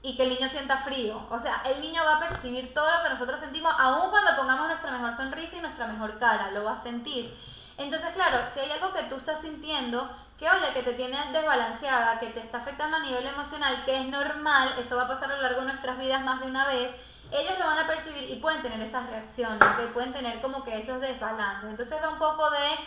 [0.00, 1.26] y que el niño sienta frío.
[1.30, 4.68] O sea, el niño va a percibir todo lo que nosotros sentimos, aun cuando pongamos
[4.68, 7.36] nuestra mejor sonrisa y nuestra mejor cara, lo va a sentir.
[7.76, 10.08] Entonces, claro, si hay algo que tú estás sintiendo,
[10.38, 14.06] que oye, que te tiene desbalanceada, que te está afectando a nivel emocional, que es
[14.06, 16.94] normal, eso va a pasar a lo largo de nuestras vidas más de una vez,
[17.30, 20.78] ellos lo van a percibir y pueden tener esas reacciones, que pueden tener como que
[20.78, 21.68] esos desbalances.
[21.68, 22.78] Entonces va un poco de,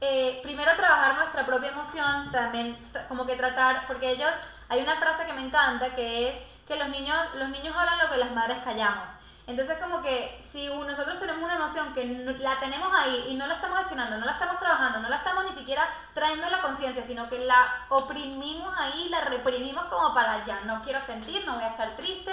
[0.00, 2.76] eh, primero trabajar nuestra propia emoción, también
[3.08, 4.30] como que tratar, porque ellos,
[4.68, 6.36] hay una frase que me encanta que es
[6.66, 9.10] que los niños, los niños hablan lo que las madres callamos.
[9.48, 12.04] Entonces como que si nosotros tenemos una emoción que
[12.38, 15.42] la tenemos ahí y no la estamos gestionando, no la estamos trabajando, no la estamos
[15.44, 20.44] ni siquiera trayendo a la conciencia, sino que la oprimimos ahí, la reprimimos como para
[20.44, 22.30] ya, no quiero sentir, no voy a estar triste,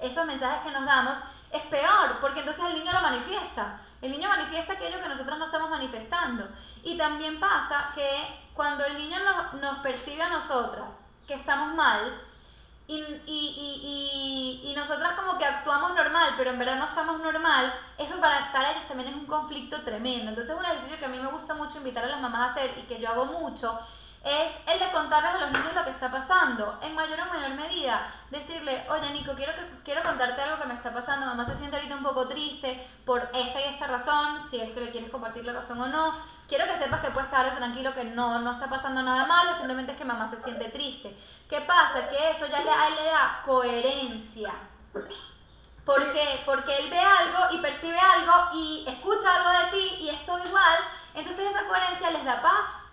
[0.00, 1.16] esos mensajes que nos damos,
[1.50, 3.80] es peor, porque entonces el niño lo manifiesta.
[4.02, 6.48] El niño manifiesta aquello que nosotros no estamos manifestando.
[6.82, 12.20] Y también pasa que cuando el niño nos, nos percibe a nosotras que estamos mal,
[12.86, 17.72] y, y, y, y, nosotras como que actuamos normal, pero en verdad no estamos normal,
[17.96, 20.28] eso para, para ellos también es un conflicto tremendo.
[20.28, 22.76] Entonces un ejercicio que a mí me gusta mucho invitar a las mamás a hacer
[22.76, 23.78] y que yo hago mucho
[24.24, 27.50] es el de contarles a los niños lo que está pasando, en mayor o menor
[27.50, 28.10] medida.
[28.30, 31.76] Decirle, oye Nico, quiero, que, quiero contarte algo que me está pasando, mamá se siente
[31.76, 35.44] ahorita un poco triste por esta y esta razón, si es que le quieres compartir
[35.44, 36.14] la razón o no.
[36.48, 39.92] Quiero que sepas que puedes quedarte tranquilo, que no, no está pasando nada malo, simplemente
[39.92, 41.14] es que mamá se siente triste.
[41.48, 42.08] ¿Qué pasa?
[42.08, 44.52] Que eso ya le, a él le da coherencia.
[45.84, 46.42] ¿Por qué?
[46.46, 50.42] Porque él ve algo y percibe algo y escucha algo de ti y es todo
[50.42, 50.78] igual,
[51.12, 52.83] entonces esa coherencia les da paz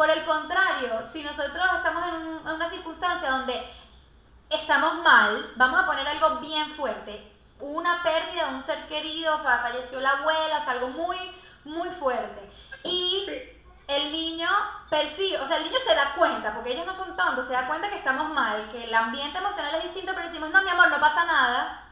[0.00, 3.62] por el contrario, si nosotros estamos en, una circunstancia donde
[4.48, 10.00] estamos mal, vamos a poner algo bien fuerte, una pérdida de un ser querido, falleció
[10.00, 11.18] la abuela, o sea, algo muy,
[11.64, 12.50] muy fuerte.
[12.82, 13.26] Y
[13.88, 14.48] el niño
[14.88, 17.66] percibe, o sea, el niño se da cuenta, porque ellos no son tontos, se da
[17.66, 20.90] cuenta que estamos mal, que el ambiente emocional es distinto, pero decimos, no, mi amor,
[20.90, 21.86] no pasa nada.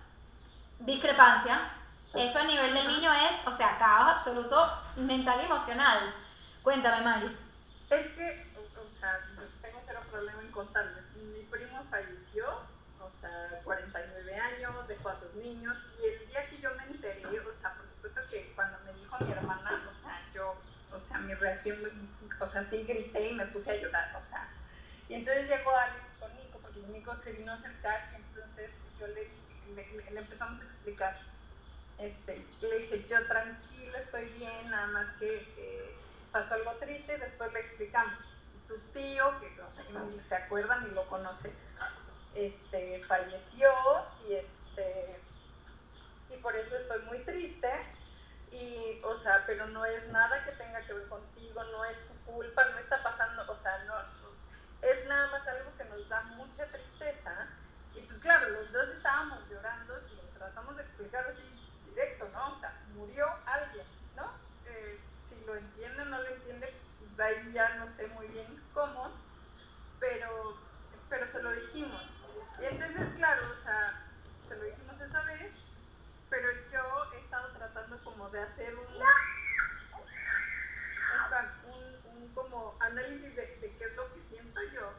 [0.78, 1.60] Discrepancia.
[2.14, 6.14] Eso a nivel del niño es, o sea, caos absoluto mental y emocional.
[6.62, 7.47] Cuéntame, Mari.
[7.90, 9.18] Es que, o sea,
[9.62, 11.04] tengo cero problema en contarles.
[11.14, 12.44] Mi primo falleció,
[13.00, 17.24] o sea, 49 años, dejó a dos niños, y el día que yo me enteré,
[17.40, 20.54] o sea, por supuesto que cuando me dijo mi hermana, o sea, yo,
[20.92, 21.78] o sea, mi reacción,
[22.38, 24.48] o sea, sí grité y me puse a llorar, o sea.
[25.08, 28.70] Y entonces llegó Alex con Nico, porque Nico se vino a acercar, entonces
[29.00, 31.18] yo le dije, le, empezamos a explicar.
[31.98, 35.94] Este, le dije, yo tranquila, estoy bien, nada más que eh,
[36.28, 38.24] pasó algo triste y después le explicamos.
[38.66, 41.50] Tu tío, que no sé, ni se acuerda ni lo conoce,
[42.34, 43.70] este, falleció
[44.28, 45.20] y este
[46.30, 47.70] y por eso estoy muy triste.
[48.50, 52.14] Y o sea pero no es nada que tenga que ver contigo no es tu
[52.32, 53.94] culpa no está pasando o sea no,
[54.80, 57.48] es nada más algo que nos da mucha tristeza.
[57.94, 61.42] Y pues claro los dos estábamos llorando y lo tratamos de explicar así
[61.90, 63.97] directo no o sea murió alguien
[65.48, 66.72] lo entiende o no lo entiende,
[67.18, 69.10] ahí ya no sé muy bien cómo,
[69.98, 70.58] pero,
[71.08, 72.06] pero se lo dijimos.
[72.60, 74.04] Y entonces, claro, o sea,
[74.46, 75.52] se lo dijimos esa vez,
[76.28, 78.86] pero yo he estado tratando como de hacer un,
[81.64, 84.92] un, como análisis de, de, qué es lo que siento yo.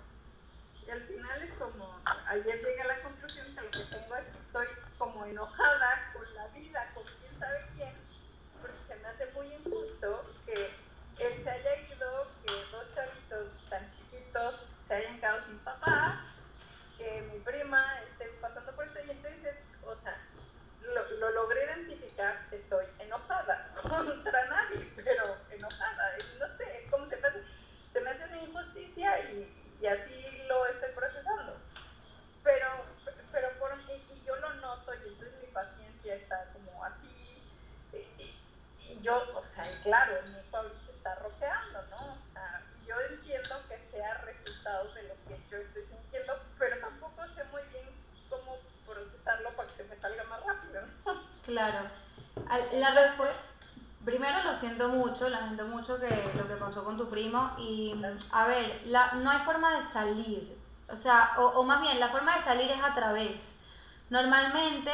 [0.88, 4.28] Y al final es como, ayer llegué a la conclusión que lo que tengo es
[4.28, 7.94] que estoy como enojada con la vida, con quién sabe quién,
[8.62, 10.90] porque se me hace muy injusto que
[11.20, 14.56] él se haya ido, que dos chavitos tan chiquitos
[14.88, 16.26] se hayan quedado sin papá,
[16.98, 17.22] que
[39.44, 42.14] sea, y claro, Nico ahorita está roqueando, ¿no?
[42.14, 47.28] O sea, yo entiendo que sea resultado de lo que yo estoy sintiendo, pero tampoco
[47.28, 47.86] sé muy bien
[48.30, 51.30] cómo procesarlo para que se me salga más rápido, ¿no?
[51.46, 51.90] Claro.
[52.74, 53.42] La respuesta
[54.80, 57.94] siento mucho, lamento mucho que lo que pasó con tu primo y
[58.32, 60.58] a ver, la, no hay forma de salir,
[60.88, 63.60] o sea, o, más bien la forma de salir es a través.
[64.10, 64.92] Normalmente,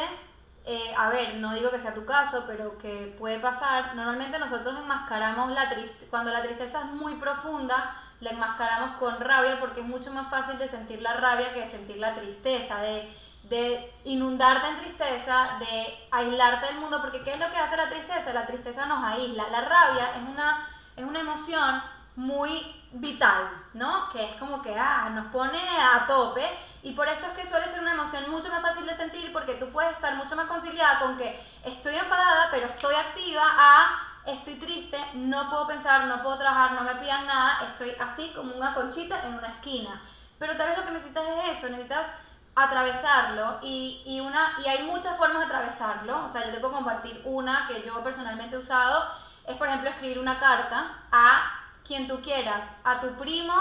[0.66, 4.76] eh, a ver, no digo que sea tu caso, pero que puede pasar, normalmente nosotros
[4.80, 9.88] enmascaramos la tristeza, cuando la tristeza es muy profunda, la enmascaramos con rabia porque es
[9.88, 13.08] mucho más fácil de sentir la rabia que de sentir la tristeza, de
[13.50, 17.90] de inundarte en tristeza, de aislarte del mundo, porque ¿qué es lo que hace la
[17.90, 18.34] tristeza?
[18.34, 19.48] La tristeza nos aísla.
[19.50, 21.82] La rabia es una, es una emoción
[22.16, 24.10] muy vital, ¿no?
[24.10, 26.44] Que es como que ah, nos pone a tope
[26.82, 29.56] y por eso es que suele ser una emoción mucho más fácil de sentir porque
[29.56, 34.56] tú puedes estar mucho más conciliada con que estoy enfadada, pero estoy activa a estoy
[34.56, 38.74] triste, no puedo pensar, no puedo trabajar, no me pidan nada, estoy así como una
[38.74, 40.02] conchita en una esquina.
[40.40, 42.08] Pero tal vez lo que necesitas es eso, necesitas
[42.56, 46.24] atravesarlo y, y, una, y hay muchas formas de atravesarlo.
[46.24, 49.06] O sea, yo te puedo compartir una que yo personalmente he usado,
[49.46, 51.52] es por ejemplo escribir una carta a
[51.86, 53.54] quien tú quieras, a tu primo,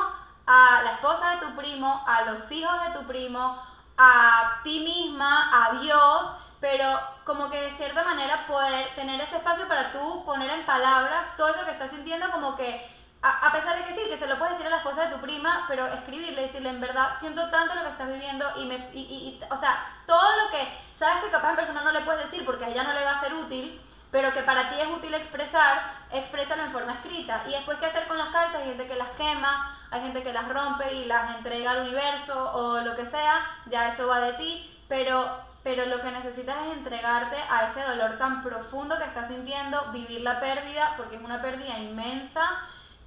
[0.47, 3.61] a la esposa de tu primo, a los hijos de tu primo,
[3.99, 6.87] a ti misma, a Dios, pero
[7.25, 11.49] como que de cierta manera poder tener ese espacio para tú poner en palabras todo
[11.49, 12.95] eso que estás sintiendo como que
[13.27, 15.21] a, pesar de que sí, que se lo puedes decir a la esposa de tu
[15.23, 19.41] prima, pero escribirle, decirle en verdad, siento tanto lo que estás viviendo y, me, y,
[19.51, 22.67] o sea, todo lo que sabes que capaz en persona no le puedes decir porque
[22.67, 25.91] a ella no le va a ser útil, pero que para ti es útil expresar,
[26.13, 27.45] exprésalo en forma escrita.
[27.49, 28.61] Y después, ¿qué hacer con las cartas?
[28.61, 32.53] Hay gente que las quema, hay gente que las rompe y las entrega al universo
[32.53, 36.77] o lo que sea, ya eso va de ti, pero, pero lo que necesitas es
[36.77, 41.41] entregarte a ese dolor tan profundo que estás sintiendo, vivir la pérdida, porque es una
[41.41, 42.61] pérdida inmensa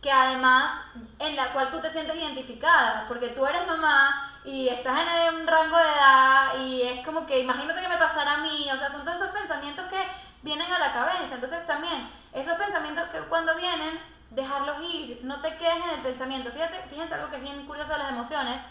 [0.08, 0.72] que además
[1.20, 5.46] en la cual tú te sientes identificada, porque tú eres mamá y estás en un
[5.46, 8.90] rango de edad y es como que imagínate que me pasara a mí, o sea,
[8.90, 10.02] son todos esos pensamientos que
[10.44, 14.00] vienen a la cabeza, entonces también esos pensamientos que cuando vienen,
[14.30, 17.92] dejarlos ir, no te quedes en el pensamiento, fíjate, fíjense algo que es bien curioso
[17.92, 18.62] de las emociones,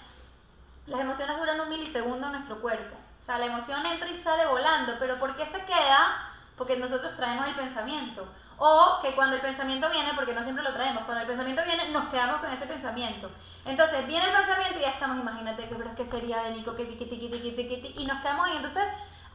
[0.86, 4.46] las emociones duran un milisegundo en nuestro cuerpo, o sea, la emoción entra y sale
[4.46, 6.32] volando, pero ¿por qué se queda?
[6.56, 8.26] Porque nosotros traemos el pensamiento.
[8.58, 11.88] O que cuando el pensamiento viene, porque no siempre lo traemos, cuando el pensamiento viene,
[11.90, 13.30] nos quedamos con ese pensamiento.
[13.66, 16.82] Entonces viene el pensamiento y ya estamos, imagínate, pero es que sería de Nico, que
[16.82, 18.56] y nos quedamos ahí.
[18.56, 18.84] Entonces,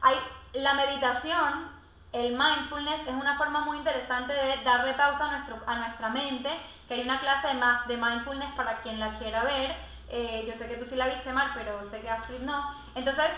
[0.00, 0.16] hay
[0.54, 1.70] la meditación,
[2.12, 6.50] el mindfulness, es una forma muy interesante de darle pausa a, nuestro, a nuestra mente,
[6.88, 9.76] que hay una clase de, más, de mindfulness para quien la quiera ver.
[10.08, 12.74] Eh, yo sé que tú sí la viste, Mar, pero sé que Astrid no.
[12.96, 13.30] Entonces,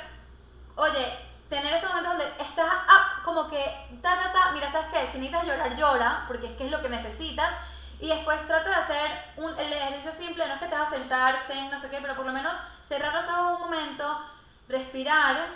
[0.76, 3.64] oye, tener esos momentos donde estás ah, como que,
[4.02, 4.98] ta, ta, ta, mira, ¿sabes qué?
[5.12, 7.52] Si necesitas llorar, llora, porque es que es lo que necesitas.
[8.00, 10.96] Y después trata de hacer un, el ejercicio simple, no es que te vas a
[10.96, 14.20] sentar, zen, no sé qué, pero por lo menos cerrar los ojos un momento,
[14.68, 15.46] respirar.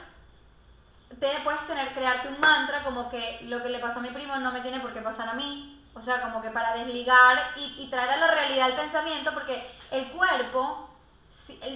[1.19, 4.37] Te puedes tener, crearte un mantra como que lo que le pasó a mi primo
[4.37, 5.85] no me tiene por qué pasar a mí.
[5.95, 9.69] O sea, como que para desligar y, y traer a la realidad el pensamiento, porque
[9.91, 10.89] el cuerpo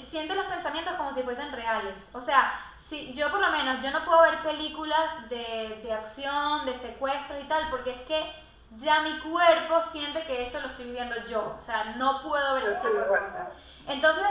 [0.07, 2.09] siente los pensamientos como si fuesen reales.
[2.13, 2.53] O sea,
[2.93, 7.43] Sí, yo por lo menos, yo no puedo ver películas de, de acción, de secuestros
[7.43, 11.57] y tal, porque es que ya mi cuerpo siente que eso lo estoy viviendo yo.
[11.59, 13.57] O sea, no puedo ver ese tipo de cosas.
[13.87, 14.27] Entonces,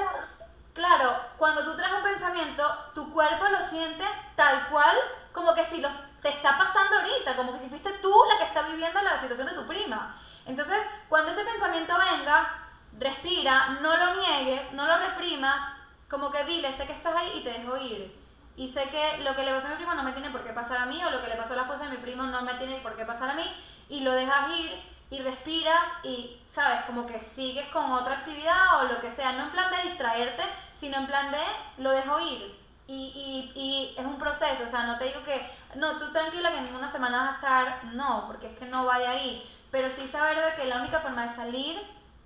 [0.76, 4.06] claro, cuando tú traes un pensamiento, tu cuerpo lo siente
[4.36, 4.96] tal cual
[5.32, 5.84] como que si
[6.22, 9.48] te está pasando ahorita, como que si fuiste tú la que está viviendo la situación
[9.48, 10.16] de tu prima.
[10.46, 10.78] Entonces,
[11.10, 15.64] cuando ese pensamiento venga, respira, no lo niegues, no lo reprimas,
[16.08, 18.21] como que dile, sé que estás ahí y te dejo ir
[18.56, 20.54] y sé que lo que le pasó a mi primo no me tiene por qué
[20.54, 22.42] pasar a mí o lo que le pasó a la esposa de mi primo no
[22.42, 23.46] me tiene por qué pasar a mí.
[23.90, 24.72] Y lo dejas ir
[25.10, 29.44] y respiras y, sabes, como que sigues con otra actividad o lo que sea, no
[29.44, 30.44] en plan de distraerte,
[30.74, 32.60] sino en plan de lo dejo ir.
[32.88, 36.52] Y, y, y es un proceso, o sea, no te digo que, no, tú tranquila
[36.52, 39.50] que en una semana vas a estar, no, porque es que no va de ahí,
[39.70, 41.82] pero sí saber de que la única forma de salir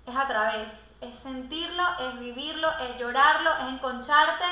[0.06, 4.44] es a través, es sentirlo, es vivirlo, es llorarlo, es enconcharte,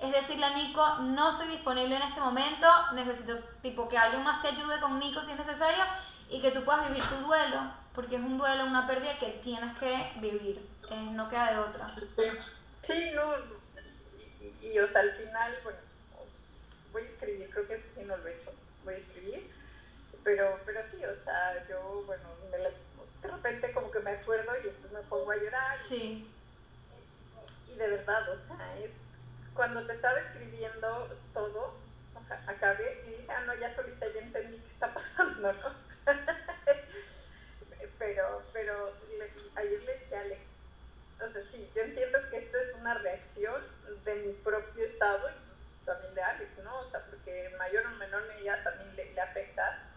[0.00, 4.40] es decirle a Nico, no estoy disponible en este momento, necesito tipo que alguien más
[4.42, 5.84] te ayude con Nico si es necesario
[6.28, 9.76] y que tú puedas vivir tu duelo, porque es un duelo, una pérdida que tienes
[9.78, 11.86] que vivir, eh, no queda de otra.
[11.88, 13.34] Sí, no,
[14.40, 15.78] y, y, o sea, al final, bueno,
[16.92, 18.52] voy a escribir, creo que eso sí no lo he hecho,
[18.84, 19.52] voy a escribir,
[20.24, 22.22] pero, pero sí, o sea, yo, bueno,
[23.22, 25.78] de repente como que me acuerdo y entonces me pongo a llorar.
[25.78, 26.26] Sí.
[27.66, 28.92] Y, y de verdad, o sea, es
[29.60, 31.74] cuando te estaba escribiendo todo,
[32.14, 35.76] o sea, acabé y dije, ah, no, ya solita ya entendí qué está pasando, ¿no?
[37.98, 40.40] Pero, pero le, ayer le decía a Alex,
[41.22, 43.62] o sea, sí, yo entiendo que esto es una reacción
[44.06, 46.78] de mi propio estado y también de Alex, ¿no?
[46.78, 49.90] O sea, porque mayor o menor medida también le, afecta.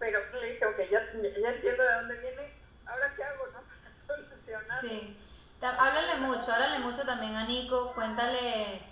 [0.00, 1.00] Pero le dije, ok, ya,
[1.40, 2.52] ya, entiendo de dónde viene,
[2.84, 3.62] ahora qué hago, ¿no?
[3.82, 4.90] Para solucionarlo.
[4.90, 5.16] Sí
[5.62, 8.82] háblale mucho, háblale mucho también a Nico, cuéntale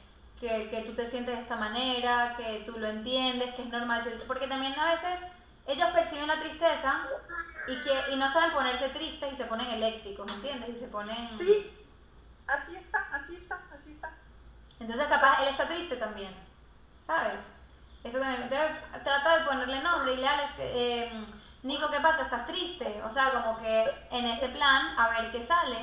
[0.40, 4.02] que, que tú te sientes de esta manera, que tú lo entiendes, que es normal,
[4.26, 5.18] porque también a veces
[5.66, 7.06] ellos perciben la tristeza
[7.68, 10.70] y, que, y no saben ponerse tristes y se ponen eléctricos, ¿me entiendes?
[10.76, 11.38] Y se ponen...
[11.38, 11.70] Sí,
[12.46, 14.10] así está, así está, así está.
[14.80, 16.34] Entonces capaz él está triste también,
[17.00, 17.40] ¿sabes?
[18.02, 18.42] Eso también.
[18.42, 21.24] Entonces trata de ponerle nombre y le Alex, eh,
[21.62, 22.24] Nico, ¿qué pasa?
[22.24, 23.00] ¿Estás triste?
[23.04, 25.78] O sea, como que en ese plan, a ver qué sale.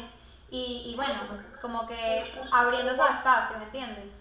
[0.51, 1.19] Y, y bueno,
[1.61, 4.11] como que abriendo esos espacios, ¿entiendes?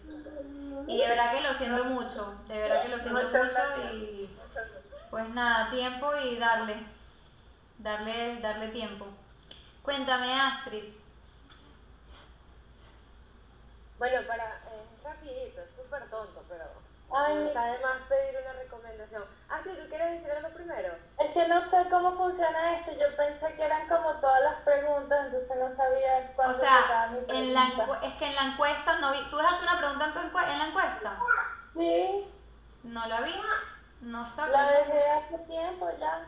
[0.86, 4.30] Y de verdad que lo siento mucho, de verdad que lo siento mucho y
[5.10, 6.76] pues nada, tiempo y darle,
[7.78, 9.06] darle, darle tiempo.
[9.82, 10.84] Cuéntame, Astrid.
[13.98, 16.64] Bueno, para, eh, rapidito, es súper tonto, pero
[17.12, 19.24] Ay, está de más pedir una recomendación.
[19.48, 20.94] Astrid, ¿tú quieres decir algo primero?
[21.18, 25.26] Es que no sé cómo funciona esto, yo pensé que eran como todas las preguntas,
[25.26, 27.64] entonces no sabía cuándo o sea, mi En la
[28.02, 30.66] es que en la encuesta no vi, ¿tú dejaste una pregunta en, tu en la
[30.66, 31.18] encuesta?
[31.76, 32.32] Sí.
[32.84, 33.34] No la vi.
[34.00, 36.26] No está La dejé hace tiempo ya.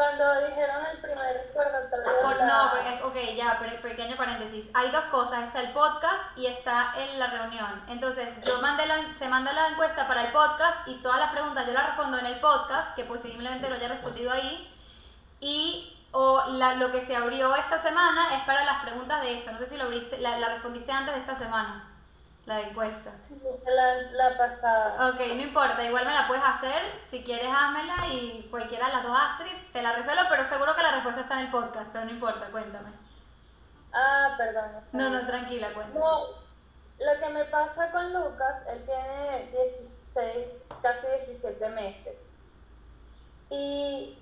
[0.00, 2.06] Cuando dijeron el primer recordatorio.
[2.22, 4.70] Por, No, porque, ok, ya, pero pequeño paréntesis.
[4.72, 7.84] Hay dos cosas: está el podcast y está en la reunión.
[7.86, 11.66] Entonces, yo mandé la, se manda la encuesta para el podcast y todas las preguntas
[11.66, 14.74] yo las respondo en el podcast, que posiblemente lo haya respondido ahí.
[15.38, 19.52] Y o la, lo que se abrió esta semana es para las preguntas de esto.
[19.52, 21.89] No sé si lo abriste, la, la respondiste antes de esta semana
[22.46, 23.16] la encuesta.
[23.16, 25.10] Sí, la, la pasada.
[25.10, 26.82] Ok, no importa, igual me la puedes hacer.
[27.08, 30.82] Si quieres, házmela y cualquiera de las dos Astrid te la resuelvo, pero seguro que
[30.82, 32.92] la respuesta está en el podcast, pero no importa, cuéntame.
[33.92, 34.72] Ah, perdón.
[34.92, 36.00] No, no, tranquila, cuéntame.
[36.00, 36.26] No,
[37.00, 42.16] lo que me pasa con Lucas, él tiene 16, casi 17 meses.
[43.50, 44.18] Y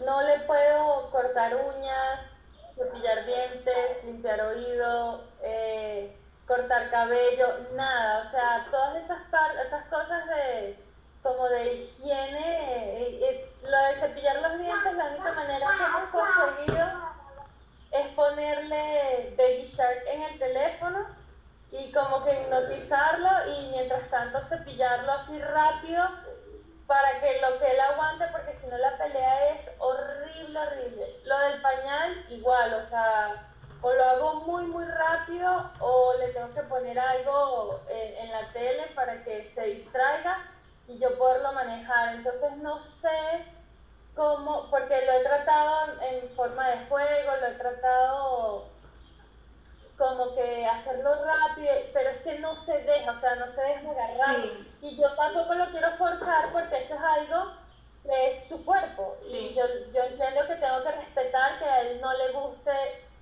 [0.00, 2.32] no le puedo cortar uñas,
[2.76, 6.17] cepillar dientes, limpiar oído, eh,
[6.48, 9.18] cortar cabello, nada, o sea, todas esas,
[9.62, 10.88] esas cosas de
[11.22, 16.08] como de higiene, eh, eh, lo de cepillar los dientes, la única manera que hemos
[16.10, 16.86] conseguido
[17.90, 21.06] es ponerle Baby Shark en el teléfono
[21.70, 26.02] y como que hipnotizarlo y mientras tanto cepillarlo así rápido
[26.86, 31.20] para que lo que él aguante, porque si no la pelea es horrible, horrible.
[31.24, 33.47] Lo del pañal igual, o sea,
[33.80, 38.86] o lo hago muy muy rápido o le tengo que poner algo en, la tele
[38.94, 40.36] para que se distraiga
[40.86, 42.14] y yo poderlo manejar.
[42.14, 43.44] Entonces no sé
[44.14, 48.64] cómo, porque lo he tratado en forma de juego, lo he tratado
[49.96, 53.90] como que hacerlo rápido, pero es que no se deja, o sea, no se deja
[53.90, 54.36] agarrar.
[54.80, 57.52] Y yo tampoco lo quiero forzar porque eso es algo
[58.04, 59.16] que es su cuerpo.
[59.32, 62.72] Y yo, yo entiendo que tengo que respetar que a él no le guste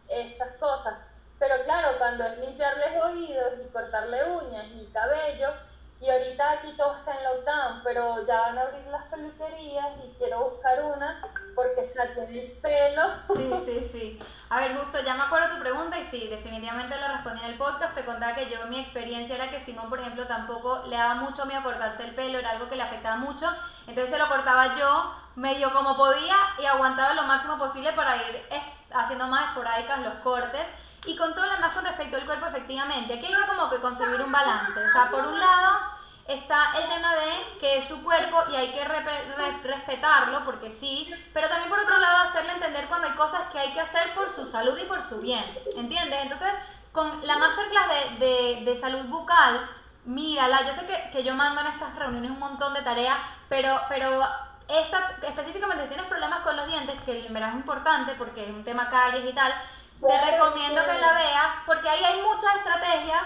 [0.08, 0.94] estas cosas.
[1.38, 5.52] Pero claro, cuando es limpiarles oídos y cortarle uñas y cabello,
[6.00, 10.14] y ahorita aquí todo está en lockdown, pero ya van a abrir las peluquerías y
[10.18, 11.22] quiero buscar una
[11.54, 13.02] porque se tiene el pelo.
[13.34, 14.18] Sí, sí, sí.
[14.50, 17.58] A ver, justo, ya me acuerdo tu pregunta y sí, definitivamente la respondí en el
[17.58, 17.94] podcast.
[17.94, 21.46] Te contaba que yo, mi experiencia era que Simón, por ejemplo, tampoco le daba mucho
[21.46, 23.46] miedo cortarse el pelo, era algo que le afectaba mucho.
[23.86, 28.46] Entonces se lo cortaba yo medio como podía y aguantaba lo máximo posible para ir
[28.92, 30.68] haciendo más esporádicas los cortes.
[31.06, 33.80] Y con todo lo demás con respecto al cuerpo, efectivamente, aquí hay que como que
[33.80, 34.78] conseguir un balance.
[34.78, 35.78] O sea, por un lado
[36.26, 41.48] está el tema de que es su cuerpo y hay que respetarlo porque sí, pero
[41.48, 44.44] también por otro lado hacerle entender cuando hay cosas que hay que hacer por su
[44.44, 45.44] salud y por su bien,
[45.76, 46.18] ¿entiendes?
[46.22, 46.52] Entonces,
[46.90, 49.68] con la masterclass de, salud bucal,
[50.04, 53.18] mírala, yo sé que, que, yo mando en estas reuniones un montón de tareas,
[53.48, 54.20] pero, pero
[54.68, 58.64] específicamente si tienes problemas con los dientes, que en verdad es importante porque es un
[58.64, 59.54] tema caries y tal,
[60.00, 63.22] te recomiendo que la veas porque ahí hay muchas estrategias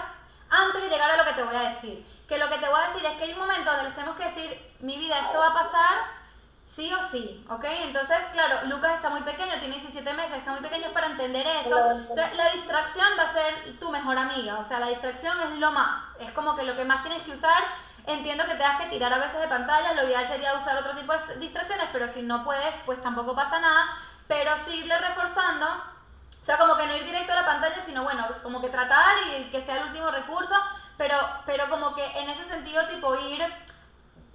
[0.49, 2.05] antes de llegar a lo que te voy a decir.
[2.27, 4.15] Que lo que te voy a decir es que hay un momento donde les tenemos
[4.17, 6.21] que decir, mi vida, esto va a pasar
[6.65, 7.65] sí o sí, ¿ok?
[7.83, 11.77] Entonces, claro, Lucas está muy pequeño, tiene 17 meses, está muy pequeño para entender eso.
[11.91, 15.71] Entonces, la distracción va a ser tu mejor amiga, o sea, la distracción es lo
[15.71, 17.61] más, es como que lo que más tienes que usar
[18.07, 21.13] Entiendo que tengas que tirar a veces de pantallas, lo ideal sería usar otro tipo
[21.13, 23.85] de distracciones, pero si no puedes, pues tampoco pasa nada.
[24.27, 28.25] Pero seguirle reforzando, o sea, como que no ir directo a la pantalla, sino bueno,
[28.41, 30.55] como que tratar y que sea el último recurso,
[30.97, 33.45] pero, pero como que en ese sentido, tipo ir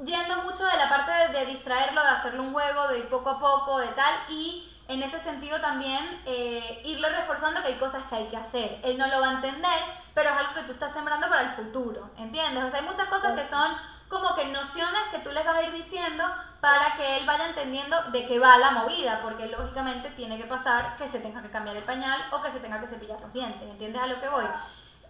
[0.05, 3.31] yendo mucho de la parte de, de distraerlo, de hacerle un juego, de ir poco
[3.31, 8.05] a poco, de tal, y en ese sentido también eh, irle reforzando que hay cosas
[8.05, 8.81] que hay que hacer.
[8.85, 9.81] Él no lo va a entender,
[10.15, 12.65] pero es algo que tú estás sembrando para el futuro, ¿entiendes?
[12.65, 13.73] O sea, hay muchas cosas que son
[14.09, 16.25] como que nociones que tú les vas a ir diciendo
[16.61, 20.97] para que él vaya entendiendo de qué va la movida, porque lógicamente tiene que pasar
[20.97, 23.63] que se tenga que cambiar el pañal o que se tenga que cepillar los dientes,
[23.63, 24.45] ¿entiendes a lo que voy?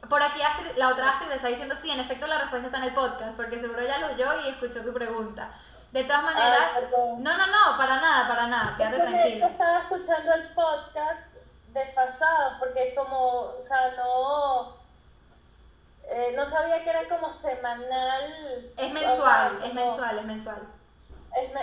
[0.09, 0.41] Por aquí
[0.77, 3.59] la otra Astrid está diciendo, sí, en efecto la respuesta está en el podcast, porque
[3.59, 5.51] seguro ya lo oyó y escuchó tu pregunta.
[5.93, 6.61] De todas maneras,
[6.91, 9.47] no, no, no, para nada, para nada, quédate tranquilo.
[9.47, 11.37] estaba escuchando el podcast
[11.69, 14.77] desfasado, porque es como, o sea, no,
[16.09, 18.73] eh, no sabía que era como semanal.
[18.77, 20.69] Es mensual, es mensual, es mensual.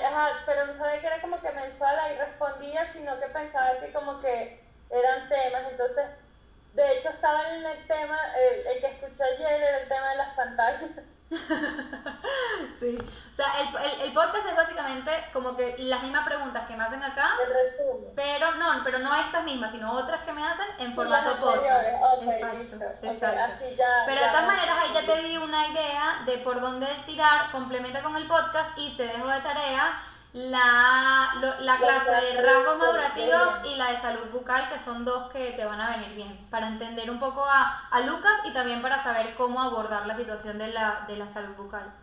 [0.05, 3.91] ajá, pero no sabía que era como que mensual ahí respondía, sino que pensaba que
[3.91, 6.05] como que eran temas, entonces,
[6.73, 10.15] de hecho estaba en el tema, el, el que escuché ayer era el tema de
[10.15, 10.99] las pantallas.
[12.79, 16.83] sí, o sea, el, el, podcast es básicamente como que las mismas preguntas que me
[16.83, 17.31] hacen acá,
[18.15, 21.87] pero no, pero no estas mismas, sino otras que me hacen en formato podcast.
[23.01, 23.55] exacto,
[24.05, 28.03] pero de todas maneras ahí ya te di una idea de por dónde tirar, complementa
[28.03, 30.01] con el podcast y te dejo de tarea
[30.33, 35.51] la, la clase de rasgos madurativos y la de salud bucal, que son dos que
[35.51, 39.01] te van a venir bien, para entender un poco a, a Lucas y también para
[39.01, 41.93] saber cómo abordar la situación de la, de la salud bucal.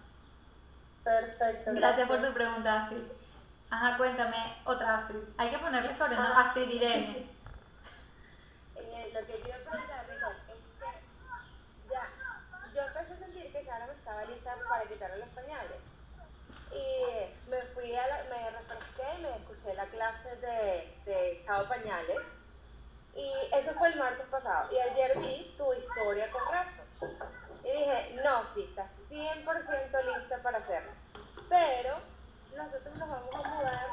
[1.03, 1.73] Perfecto.
[1.75, 3.03] Gracias, por tu pregunta, Astrid.
[3.71, 5.23] Ajá, cuéntame, otra Astrid.
[5.37, 6.23] Hay que ponerle sobre ¿no?
[6.23, 6.47] Ah.
[6.47, 7.29] Astrid Irene.
[8.93, 12.03] Eh, lo que yo iba a preguntarle es que ya,
[12.75, 15.80] yo empecé a sentir que Sara me estaba lista para quitarle los pañales
[16.73, 22.47] y me fui a la, me refresqué me escuché la clase de, de Chao Pañales.
[23.15, 24.71] Y eso fue el martes pasado.
[24.73, 26.83] Y ayer vi tu historia con Racho.
[27.65, 30.93] Y dije, no, sí, estás 100% lista para hacerlo.
[31.49, 31.99] Pero
[32.57, 33.87] nosotros nos vamos a mudar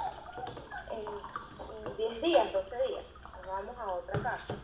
[0.92, 3.06] en, 10 días, 12 días.
[3.38, 4.56] Nos vamos a otra casa.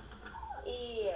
[0.65, 1.09] Y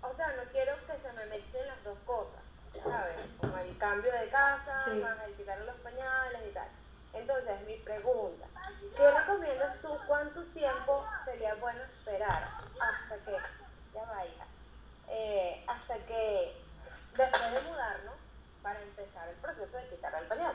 [0.00, 2.42] o sea, no quiero que se me mezclen las dos cosas
[2.84, 3.20] ¿sabes?
[3.40, 4.72] Como el cambio de casa,
[5.02, 6.68] más el quitar los pañales y tal.
[7.12, 8.46] Entonces, mi pregunta,
[8.96, 9.88] ¿qué recomiendas tú?
[10.06, 13.36] ¿Cuánto tiempo sería bueno esperar hasta que,
[13.94, 14.46] ya vaya,
[15.08, 16.60] eh, hasta que
[17.12, 18.16] después de mudarnos
[18.62, 20.54] para empezar el proceso de quitar el pañal?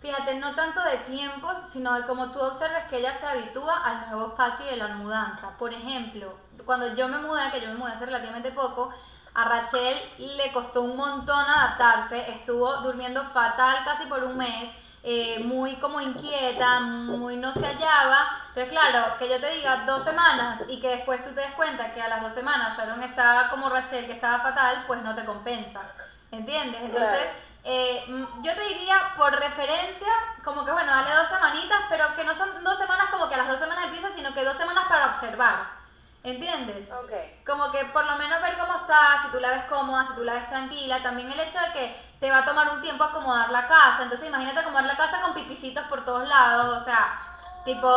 [0.00, 4.10] Fíjate, no tanto de tiempo, sino de cómo tú observes que ella se habitúa al
[4.10, 5.56] nuevo espacio y de la mudanza.
[5.56, 8.92] Por ejemplo, cuando yo me mudé, que yo me mudé hace relativamente poco,
[9.34, 14.70] a Rachel le costó un montón adaptarse, estuvo durmiendo fatal casi por un mes,
[15.02, 18.38] eh, muy como inquieta, muy no se hallaba.
[18.48, 21.92] Entonces, claro, que yo te diga dos semanas y que después tú te des cuenta
[21.92, 25.24] que a las dos semanas Sharon estaba como Rachel, que estaba fatal, pues no te
[25.24, 25.82] compensa.
[26.30, 26.80] ¿Entiendes?
[26.82, 27.28] Entonces,
[27.64, 28.04] eh,
[28.40, 30.08] yo te diría por referencia,
[30.42, 33.38] como que bueno, dale dos semanitas, pero que no son dos semanas como que a
[33.38, 35.83] las dos semanas empieza, sino que dos semanas para observar.
[36.24, 36.90] ¿Entiendes?
[36.90, 37.42] Okay.
[37.44, 40.24] Como que por lo menos ver cómo está, si tú la ves cómoda, si tú
[40.24, 41.02] la ves tranquila.
[41.02, 44.04] También el hecho de que te va a tomar un tiempo acomodar la casa.
[44.04, 46.80] Entonces imagínate acomodar la casa con pipicitos por todos lados.
[46.80, 47.20] O sea,
[47.66, 47.88] tipo,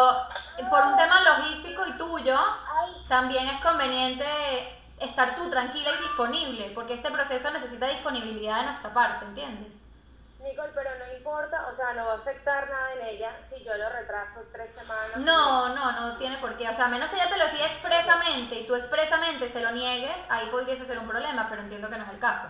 [0.70, 2.38] por un tema logístico y tuyo,
[3.08, 4.26] también es conveniente
[5.00, 6.72] estar tú tranquila y disponible.
[6.76, 9.87] Porque este proceso necesita disponibilidad de nuestra parte, ¿entiendes?
[10.40, 13.76] Nicole, pero no importa, o sea, no va a afectar nada en ella si yo
[13.76, 15.18] lo retraso tres semanas.
[15.18, 16.70] No, no, no tiene por qué.
[16.70, 19.72] O sea, a menos que ella te lo pida expresamente y tú expresamente se lo
[19.72, 22.48] niegues, ahí podría ser un problema, pero entiendo que no es el caso.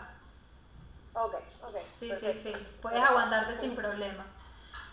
[1.13, 1.75] Ok, ok.
[1.93, 2.53] Sí, sí, sí.
[2.81, 4.25] Puedes aguantarte sin problema.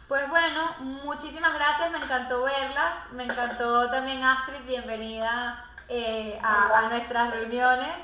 [0.08, 3.10] Pues bueno, muchísimas gracias, me encantó verlas.
[3.12, 7.94] Me encantó también Astrid, bienvenida eh, a, a nuestras reuniones.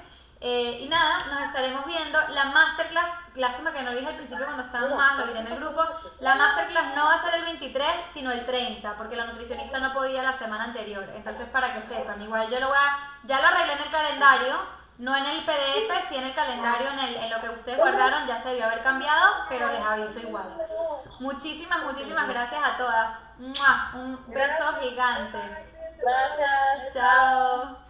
[0.41, 2.19] Eh, y nada, nos estaremos viendo.
[2.31, 5.47] La masterclass, lástima que no lo dije al principio cuando estábamos más, lo diré en
[5.49, 5.83] el grupo.
[6.21, 9.93] La masterclass no va a ser el 23, sino el 30, porque la nutricionista no
[9.93, 11.05] podía la semana anterior.
[11.15, 12.99] Entonces, para que sepan, igual yo lo voy a.
[13.25, 14.61] Ya lo arreglé en el calendario,
[14.99, 18.27] no en el PDF, sí en el calendario, en, el, en lo que ustedes guardaron,
[18.27, 20.47] ya se debió haber cambiado, pero les aviso igual.
[21.21, 23.19] Muchísimas, muchísimas gracias a todas.
[23.95, 25.39] Un beso gigante.
[26.03, 26.95] Gracias.
[26.95, 27.90] Chao.